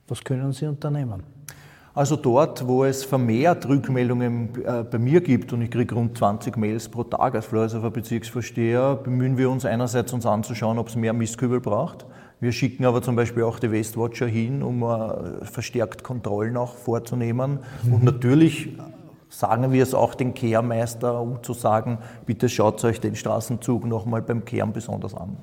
Was 0.08 0.24
können 0.24 0.52
Sie 0.52 0.66
unternehmen? 0.66 1.33
Also 1.94 2.16
dort, 2.16 2.66
wo 2.66 2.84
es 2.84 3.04
vermehrt 3.04 3.68
Rückmeldungen 3.68 4.50
äh, 4.64 4.82
bei 4.82 4.98
mir 4.98 5.20
gibt, 5.20 5.52
und 5.52 5.62
ich 5.62 5.70
kriege 5.70 5.94
rund 5.94 6.18
20 6.18 6.56
Mails 6.56 6.88
pro 6.88 7.04
Tag 7.04 7.36
als 7.36 7.46
Floridsdorfer 7.46 7.92
Bezirksvorsteher, 7.92 8.96
bemühen 8.96 9.38
wir 9.38 9.48
uns 9.48 9.64
einerseits 9.64 10.12
uns 10.12 10.26
anzuschauen, 10.26 10.78
ob 10.78 10.88
es 10.88 10.96
mehr 10.96 11.12
Mistkübel 11.12 11.60
braucht. 11.60 12.04
Wir 12.40 12.50
schicken 12.50 12.84
aber 12.84 13.00
zum 13.00 13.14
Beispiel 13.14 13.44
auch 13.44 13.60
die 13.60 13.70
Westwatcher 13.70 14.26
hin, 14.26 14.64
um 14.64 14.82
äh, 14.82 15.44
verstärkt 15.44 16.02
Kontrollen 16.02 16.56
auch 16.56 16.74
vorzunehmen. 16.74 17.60
Mhm. 17.84 17.92
Und 17.94 18.02
natürlich 18.04 18.76
sagen 19.28 19.72
wir 19.72 19.82
es 19.82 19.94
auch 19.94 20.16
den 20.16 20.34
Kehrmeister, 20.34 21.20
um 21.20 21.44
zu 21.44 21.52
sagen, 21.52 21.98
bitte 22.26 22.48
schaut 22.48 22.84
euch 22.84 23.00
den 23.00 23.14
Straßenzug 23.14 23.86
nochmal 23.86 24.22
beim 24.22 24.44
Kehren 24.44 24.72
besonders 24.72 25.14
an. 25.14 25.36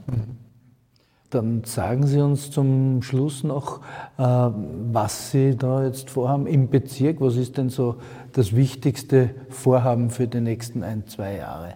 Dann 1.31 1.63
sagen 1.63 2.05
Sie 2.05 2.19
uns 2.19 2.51
zum 2.51 3.01
Schluss 3.01 3.45
noch, 3.45 3.79
äh, 4.17 4.23
was 4.23 5.31
Sie 5.31 5.55
da 5.55 5.83
jetzt 5.83 6.09
vorhaben 6.09 6.45
im 6.45 6.69
Bezirk. 6.69 7.21
Was 7.21 7.37
ist 7.37 7.57
denn 7.57 7.69
so 7.69 7.95
das 8.33 8.53
wichtigste 8.53 9.29
Vorhaben 9.49 10.09
für 10.09 10.27
die 10.27 10.41
nächsten 10.41 10.83
ein, 10.83 11.07
zwei 11.07 11.37
Jahre? 11.37 11.75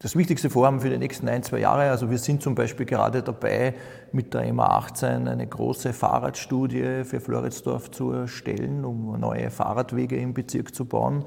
Das 0.00 0.16
wichtigste 0.16 0.50
Vorhaben 0.50 0.80
für 0.80 0.90
die 0.90 0.98
nächsten 0.98 1.28
ein, 1.28 1.42
zwei 1.42 1.60
Jahre, 1.60 1.90
also 1.90 2.10
wir 2.10 2.16
sind 2.16 2.42
zum 2.42 2.54
Beispiel 2.54 2.86
gerade 2.86 3.22
dabei, 3.22 3.74
mit 4.12 4.32
der 4.32 4.50
MA18 4.50 5.28
eine 5.28 5.46
große 5.46 5.92
Fahrradstudie 5.92 7.04
für 7.04 7.20
Floridsdorf 7.20 7.90
zu 7.90 8.10
erstellen, 8.12 8.84
um 8.86 9.18
neue 9.20 9.50
Fahrradwege 9.50 10.16
im 10.16 10.32
Bezirk 10.32 10.74
zu 10.74 10.86
bauen. 10.86 11.26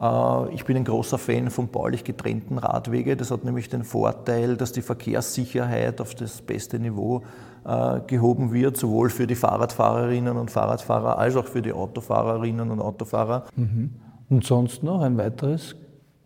Äh, 0.00 0.54
ich 0.54 0.64
bin 0.64 0.76
ein 0.76 0.84
großer 0.84 1.18
Fan 1.18 1.50
von 1.50 1.68
baulich 1.68 2.04
getrennten 2.04 2.58
Radwege. 2.58 3.16
Das 3.16 3.30
hat 3.30 3.44
nämlich 3.44 3.68
den 3.68 3.84
Vorteil, 3.84 4.56
dass 4.56 4.72
die 4.72 4.82
Verkehrssicherheit 4.82 6.00
auf 6.00 6.14
das 6.14 6.40
beste 6.40 6.78
Niveau 6.78 7.22
äh, 7.64 8.00
gehoben 8.06 8.52
wird, 8.52 8.76
sowohl 8.76 9.10
für 9.10 9.26
die 9.26 9.34
Fahrradfahrerinnen 9.34 10.36
und 10.36 10.50
Fahrradfahrer 10.50 11.18
als 11.18 11.36
auch 11.36 11.46
für 11.46 11.62
die 11.62 11.72
Autofahrerinnen 11.72 12.70
und 12.70 12.80
Autofahrer. 12.80 13.46
Mhm. 13.56 13.90
Und 14.28 14.44
sonst 14.44 14.82
noch 14.82 15.02
ein 15.02 15.18
weiteres 15.18 15.74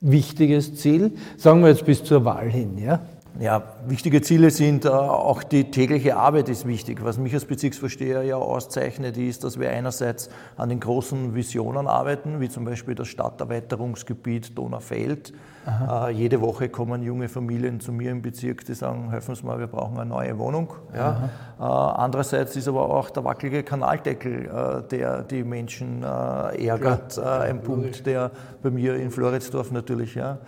wichtiges 0.01 0.77
Ziel, 0.77 1.13
sagen 1.39 1.63
wir 1.63 1.71
jetzt 1.71 1.87
bis 1.87 2.05
zur 2.05 2.25
Wahl 2.25 2.51
hin, 2.51 2.77
ja? 2.77 3.01
Ja, 3.41 3.75
wichtige 3.89 4.23
Ziele 4.23 4.51
sind 4.51 4.85
äh, 4.85 4.89
auch 4.89 5.43
die 5.43 5.73
tägliche 5.73 6.17
Arbeit 6.17 6.49
ist 6.49 6.69
wichtig. 6.69 7.03
Was 7.03 7.19
mich 7.19 7.35
als 7.35 7.45
Bezirksvorsteher 7.45 8.23
ja 8.23 8.37
auszeichnet, 8.37 9.17
ist, 9.17 9.43
dass 9.43 9.59
wir 9.59 9.71
einerseits 9.71 10.31
an 10.57 10.69
den 10.69 10.79
großen 10.79 11.35
Visionen 11.35 11.89
arbeiten, 11.89 12.41
wie 12.41 12.49
zum 12.49 12.65
Beispiel 12.65 12.95
das 12.95 13.09
Stadterweiterungsgebiet 13.09 14.57
Donaufeld. 14.57 15.33
Äh, 15.67 16.11
jede 16.11 16.41
Woche 16.41 16.69
kommen 16.69 17.03
junge 17.03 17.29
Familien 17.29 17.81
zu 17.81 17.93
mir 17.93 18.11
im 18.11 18.23
Bezirk, 18.23 18.65
die 18.65 18.75
sagen, 18.75 19.11
helfen 19.11 19.35
Sie 19.35 19.45
mal, 19.45 19.59
wir 19.59 19.67
brauchen 19.67 19.99
eine 19.99 20.11
neue 20.11 20.39
Wohnung. 20.39 20.73
Ja. 20.95 21.31
Äh, 21.59 21.63
andererseits 21.63 22.57
ist 22.57 22.69
aber 22.69 22.91
auch 22.91 23.11
der 23.11 23.25
wackelige 23.25 23.63
Kanaldeckel, 23.63 24.47
äh, 24.47 24.89
der 24.89 25.23
die 25.23 25.43
Menschen 25.45 26.03
äh, 26.03 26.67
ärgert, 26.67 27.17
äh, 27.17 27.23
ein 27.23 27.63
Punkt, 27.63 28.07
der 28.07 28.31
bei 28.63 28.71
mir 28.71 28.97
in 28.97 29.11
Floridsdorf 29.11 29.71
natürlich, 29.71 30.15
ja. 30.15 30.39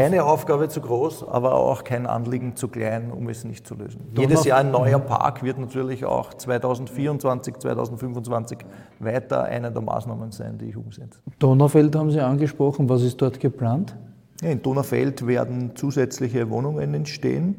Keine 0.00 0.24
Aufgabe 0.24 0.68
zu 0.68 0.80
groß, 0.80 1.26
aber 1.28 1.54
auch 1.54 1.84
kein 1.84 2.06
Anliegen 2.06 2.56
zu 2.56 2.68
klein, 2.68 3.10
um 3.10 3.28
es 3.28 3.44
nicht 3.44 3.66
zu 3.66 3.74
lösen. 3.74 4.00
Donau 4.12 4.28
Jedes 4.28 4.44
Jahr 4.44 4.58
ein 4.58 4.70
neuer 4.70 4.98
Park 4.98 5.42
wird 5.42 5.58
natürlich 5.58 6.04
auch 6.04 6.34
2024, 6.34 7.56
2025 7.58 8.58
weiter 8.98 9.44
eine 9.44 9.70
der 9.70 9.82
Maßnahmen 9.82 10.32
sein, 10.32 10.58
die 10.58 10.66
ich 10.66 10.76
umsetze. 10.76 11.20
Donaufeld 11.38 11.94
haben 11.96 12.10
Sie 12.10 12.20
angesprochen, 12.20 12.88
was 12.88 13.02
ist 13.02 13.20
dort 13.22 13.40
geplant? 13.40 13.96
In 14.42 14.62
Donaufeld 14.62 15.26
werden 15.26 15.76
zusätzliche 15.76 16.50
Wohnungen 16.50 16.92
entstehen, 16.92 17.56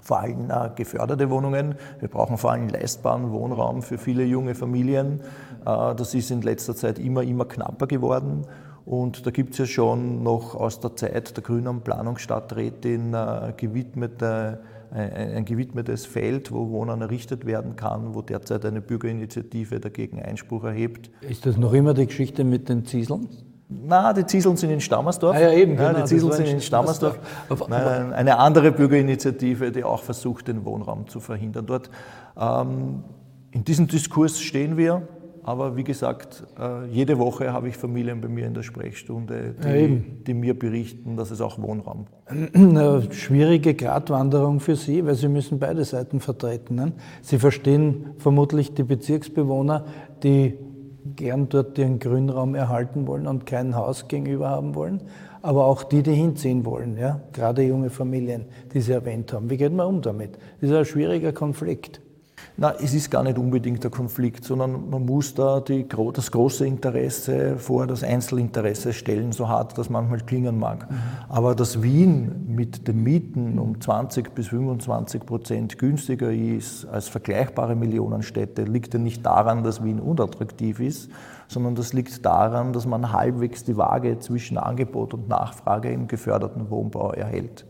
vor 0.00 0.20
allem 0.20 0.50
äh, 0.50 0.70
geförderte 0.74 1.30
Wohnungen. 1.30 1.76
Wir 2.00 2.08
brauchen 2.08 2.36
vor 2.38 2.52
allem 2.52 2.68
leistbaren 2.68 3.30
Wohnraum 3.30 3.82
für 3.82 3.98
viele 3.98 4.24
junge 4.24 4.54
Familien. 4.54 5.20
Äh, 5.64 5.94
das 5.94 6.14
ist 6.14 6.30
in 6.30 6.42
letzter 6.42 6.74
Zeit 6.74 6.98
immer, 6.98 7.22
immer 7.22 7.44
knapper 7.44 7.86
geworden. 7.86 8.46
Und 8.84 9.26
da 9.26 9.30
gibt 9.32 9.52
es 9.52 9.58
ja 9.58 9.66
schon 9.66 10.22
noch 10.22 10.54
aus 10.54 10.78
der 10.78 10.94
Zeit 10.94 11.36
der 11.36 11.42
grünen 11.42 11.80
Planungsstadträtin 11.80 13.14
äh, 13.14 13.52
gewidmete, 13.56 14.60
ein, 14.92 15.12
ein 15.12 15.44
gewidmetes 15.44 16.06
Feld, 16.06 16.52
wo 16.52 16.70
Wohnen 16.70 17.00
errichtet 17.02 17.46
werden 17.46 17.74
kann, 17.74 18.14
wo 18.14 18.22
derzeit 18.22 18.64
eine 18.64 18.80
Bürgerinitiative 18.80 19.80
dagegen 19.80 20.22
Einspruch 20.22 20.62
erhebt. 20.62 21.10
Ist 21.20 21.46
das 21.46 21.56
noch 21.56 21.72
immer 21.72 21.94
die 21.94 22.06
Geschichte 22.06 22.44
mit 22.44 22.68
den 22.68 22.84
Zieseln? 22.84 23.28
Na, 23.68 24.12
die 24.12 24.24
Zieseln 24.24 24.56
sind 24.56 24.70
in 24.70 24.80
Stammersdorf. 24.80 25.36
Ah, 25.36 25.40
ja, 25.40 25.52
eben, 25.52 25.76
genau, 25.76 25.90
ja, 25.90 26.00
die 26.00 26.04
Zieseln 26.04 26.32
sind 26.32 26.46
in 26.46 26.60
Stammersdorf. 26.60 27.18
Nein, 27.68 28.12
eine 28.12 28.38
andere 28.38 28.70
Bürgerinitiative, 28.70 29.72
die 29.72 29.82
auch 29.82 30.02
versucht, 30.02 30.46
den 30.46 30.64
Wohnraum 30.64 31.08
zu 31.08 31.18
verhindern 31.18 31.66
dort. 31.66 31.90
Ähm, 32.38 33.02
in 33.50 33.64
diesem 33.64 33.88
Diskurs 33.88 34.40
stehen 34.40 34.76
wir. 34.76 35.02
Aber 35.42 35.76
wie 35.76 35.84
gesagt, 35.84 36.42
äh, 36.58 36.86
jede 36.86 37.20
Woche 37.20 37.52
habe 37.52 37.68
ich 37.68 37.76
Familien 37.76 38.20
bei 38.20 38.26
mir 38.26 38.46
in 38.46 38.54
der 38.54 38.64
Sprechstunde, 38.64 39.54
die, 39.62 39.68
Ja, 39.68 40.00
die 40.26 40.34
mir 40.34 40.58
berichten, 40.58 41.16
dass 41.16 41.30
es 41.30 41.40
auch 41.40 41.62
Wohnraum 41.62 42.06
Eine 42.52 43.12
schwierige 43.12 43.74
Gratwanderung 43.74 44.58
für 44.58 44.74
Sie, 44.74 45.06
weil 45.06 45.14
Sie 45.14 45.28
müssen 45.28 45.60
beide 45.60 45.84
Seiten 45.84 46.18
vertreten. 46.18 46.74
Ne? 46.74 46.92
Sie 47.22 47.38
verstehen 47.38 48.06
vermutlich 48.18 48.74
die 48.74 48.82
Bezirksbewohner, 48.82 49.84
die 50.24 50.58
gern 51.14 51.48
dort 51.48 51.78
ihren 51.78 51.98
Grünraum 51.98 52.54
erhalten 52.54 53.06
wollen 53.06 53.26
und 53.26 53.46
kein 53.46 53.76
Haus 53.76 54.08
gegenüber 54.08 54.48
haben 54.48 54.74
wollen, 54.74 55.02
aber 55.42 55.66
auch 55.66 55.84
die, 55.84 56.02
die 56.02 56.14
hinziehen 56.14 56.64
wollen, 56.64 56.96
ja? 56.96 57.20
gerade 57.32 57.62
junge 57.62 57.90
Familien, 57.90 58.46
die 58.72 58.80
Sie 58.80 58.92
erwähnt 58.92 59.32
haben. 59.32 59.48
Wie 59.50 59.56
geht 59.56 59.72
man 59.72 59.86
um 59.86 60.02
damit? 60.02 60.38
Das 60.60 60.70
ist 60.70 60.76
ein 60.76 60.84
schwieriger 60.84 61.32
Konflikt. 61.32 62.00
Na, 62.58 62.74
es 62.80 62.94
ist 62.94 63.10
gar 63.10 63.22
nicht 63.22 63.36
unbedingt 63.36 63.84
der 63.84 63.90
Konflikt, 63.90 64.44
sondern 64.44 64.88
man 64.88 65.04
muss 65.04 65.34
da 65.34 65.60
die, 65.60 65.86
das 66.14 66.30
große 66.30 66.66
Interesse 66.66 67.58
vor 67.58 67.86
das 67.86 68.02
Einzelinteresse 68.02 68.94
stellen, 68.94 69.32
so 69.32 69.48
hart 69.48 69.76
das 69.76 69.90
manchmal 69.90 70.20
klingen 70.20 70.58
mag. 70.58 70.90
Mhm. 70.90 70.96
Aber 71.28 71.54
dass 71.54 71.82
Wien 71.82 72.46
mit 72.48 72.88
den 72.88 73.02
Mieten 73.02 73.58
um 73.58 73.78
20 73.78 74.34
bis 74.34 74.48
25 74.48 75.26
Prozent 75.26 75.78
günstiger 75.78 76.32
ist 76.32 76.86
als 76.86 77.08
vergleichbare 77.08 77.76
Millionenstädte, 77.76 78.64
liegt 78.64 78.94
ja 78.94 79.00
nicht 79.00 79.24
daran, 79.26 79.62
dass 79.62 79.84
Wien 79.84 80.00
unattraktiv 80.00 80.80
ist, 80.80 81.10
sondern 81.48 81.74
das 81.74 81.92
liegt 81.92 82.24
daran, 82.24 82.72
dass 82.72 82.86
man 82.86 83.12
halbwegs 83.12 83.64
die 83.64 83.76
Waage 83.76 84.18
zwischen 84.18 84.56
Angebot 84.56 85.12
und 85.12 85.28
Nachfrage 85.28 85.90
im 85.90 86.08
geförderten 86.08 86.70
Wohnbau 86.70 87.12
erhält. 87.12 87.66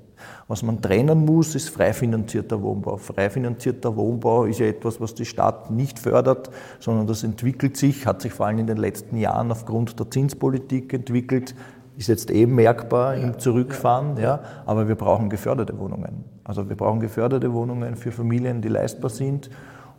Was 0.48 0.62
man 0.62 0.80
trennen 0.80 1.24
muss, 1.24 1.54
ist 1.54 1.70
frei 1.70 1.92
finanzierter 1.92 2.62
Wohnbau. 2.62 2.96
Frei 2.96 3.30
finanzierter 3.30 3.96
Wohnbau 3.96 4.44
ist 4.44 4.60
ja 4.60 4.66
etwas, 4.66 5.00
was 5.00 5.14
die 5.14 5.24
Stadt 5.24 5.70
nicht 5.70 5.98
fördert, 5.98 6.50
sondern 6.78 7.06
das 7.06 7.24
entwickelt 7.24 7.76
sich, 7.76 8.06
hat 8.06 8.22
sich 8.22 8.32
vor 8.32 8.46
allem 8.46 8.58
in 8.58 8.66
den 8.66 8.76
letzten 8.76 9.16
Jahren 9.16 9.50
aufgrund 9.50 9.98
der 9.98 10.10
Zinspolitik 10.10 10.92
entwickelt, 10.92 11.54
ist 11.96 12.08
jetzt 12.08 12.30
eben 12.30 12.54
merkbar 12.54 13.16
im 13.16 13.38
Zurückfahren, 13.38 14.18
ja, 14.18 14.40
aber 14.66 14.86
wir 14.86 14.96
brauchen 14.96 15.30
geförderte 15.30 15.78
Wohnungen. 15.78 16.24
Also 16.44 16.68
wir 16.68 16.76
brauchen 16.76 17.00
geförderte 17.00 17.52
Wohnungen 17.52 17.96
für 17.96 18.12
Familien, 18.12 18.60
die 18.60 18.68
leistbar 18.68 19.10
sind 19.10 19.50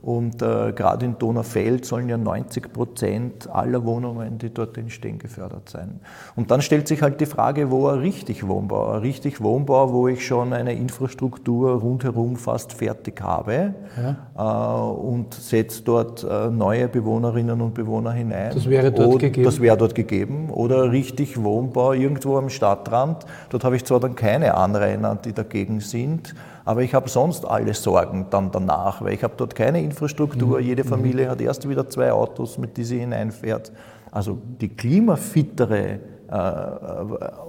und 0.01 0.41
äh, 0.41 0.71
gerade 0.73 1.05
in 1.05 1.17
Donaufeld 1.17 1.85
sollen 1.85 2.07
ja 2.07 2.17
90 2.17 2.71
Prozent 2.71 3.49
aller 3.49 3.83
Wohnungen, 3.83 4.37
die 4.37 4.53
dort 4.53 4.77
entstehen, 4.77 5.17
gefördert 5.17 5.69
sein. 5.69 5.99
Und 6.35 6.51
dann 6.51 6.61
stellt 6.61 6.87
sich 6.87 7.01
halt 7.01 7.19
die 7.19 7.25
Frage, 7.25 7.71
wo 7.71 7.87
ein 7.87 7.99
richtig 7.99 8.47
Wohnbau? 8.47 8.91
Ein 8.91 8.99
richtig 8.99 9.41
Wohnbau, 9.41 9.91
wo 9.91 10.07
ich 10.07 10.25
schon 10.25 10.53
eine 10.53 10.73
Infrastruktur 10.73 11.71
rundherum 11.71 12.35
fast 12.35 12.73
fertig 12.73 13.21
habe 13.21 13.73
ja. 13.97 14.17
äh, 14.37 14.91
und 14.91 15.33
setze 15.33 15.83
dort 15.83 16.23
äh, 16.23 16.49
neue 16.49 16.87
Bewohnerinnen 16.87 17.59
und 17.59 17.73
Bewohner 17.73 18.11
hinein. 18.11 18.51
Das 18.53 18.69
wäre 18.69 18.91
dort 18.91 19.09
oder, 19.09 19.17
gegeben? 19.17 19.45
Das 19.45 19.59
wäre 19.61 19.77
dort 19.77 19.95
gegeben. 19.95 20.49
Oder 20.51 20.91
richtig 20.91 21.43
Wohnbau 21.43 21.93
irgendwo 21.93 22.37
am 22.37 22.49
Stadtrand. 22.49 23.25
Dort 23.49 23.63
habe 23.63 23.75
ich 23.75 23.83
zwar 23.83 23.99
dann 23.99 24.15
keine 24.15 24.53
Anrainer, 24.53 25.15
die 25.15 25.33
dagegen 25.33 25.79
sind, 25.79 26.35
aber 26.67 26.81
ich 26.81 26.93
habe 26.93 27.07
sonst 27.07 27.45
alle 27.45 27.73
Sorgen 27.73 28.25
dann 28.29 28.51
danach, 28.51 29.01
weil 29.01 29.13
ich 29.13 29.23
habe 29.23 29.35
dort 29.37 29.55
keine 29.55 29.81
Infrastruktur. 29.81 30.59
Mhm. 30.59 30.65
Jede 30.65 30.83
mhm. 30.83 30.89
Familie 30.89 31.29
hat 31.29 31.39
erst 31.39 31.67
wieder 31.69 31.87
zwei 31.87 32.11
Autos, 32.11 32.57
mit 32.57 32.75
die 32.75 32.83
sie 32.83 32.99
hineinfährt. 32.99 33.71
Also 34.11 34.37
die 34.59 34.67
klimafittere 34.67 35.99
äh, 36.29 36.33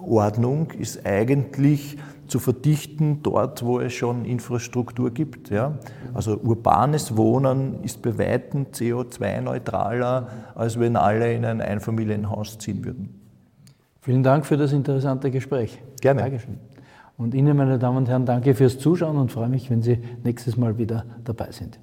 Ordnung 0.09 0.70
ist 0.70 1.04
eigentlich 1.04 1.98
zu 2.28 2.38
verdichten 2.38 3.18
dort, 3.24 3.64
wo 3.64 3.81
es 3.81 3.92
schon 3.92 4.24
Infrastruktur 4.24 5.11
gibt. 5.11 5.50
Ja? 5.50 5.78
Also 6.14 6.37
urbanes 6.37 7.16
Wohnen 7.16 7.83
ist 7.83 8.00
bei 8.02 8.16
weitem 8.18 8.66
CO2-neutraler, 8.66 10.28
als 10.54 10.78
wenn 10.78 10.94
alle 10.94 11.33
in 11.33 11.44
ein 11.44 11.61
Einfamilienhaus 11.61 12.59
ziehen 12.59 12.85
würden. 12.85 13.20
Vielen 14.00 14.22
Dank 14.22 14.46
für 14.46 14.57
das 14.57 14.72
interessante 14.72 15.33
Gespräch. 15.33 15.83
Gerne. 16.00 16.20
Dankeschön. 16.20 16.67
Und 17.18 17.35
Ihnen, 17.35 17.57
meine 17.57 17.78
Damen 17.78 17.98
und 17.98 18.09
Herren, 18.09 18.24
danke 18.24 18.54
fürs 18.54 18.78
Zuschauen 18.78 19.18
und 19.18 19.33
freue 19.33 19.48
mich, 19.48 19.68
wenn 19.70 19.83
Sie 19.83 19.98
nächstes 20.22 20.57
Mal 20.57 20.78
wieder 20.78 21.04
dabei 21.24 21.50
sind. 21.50 21.78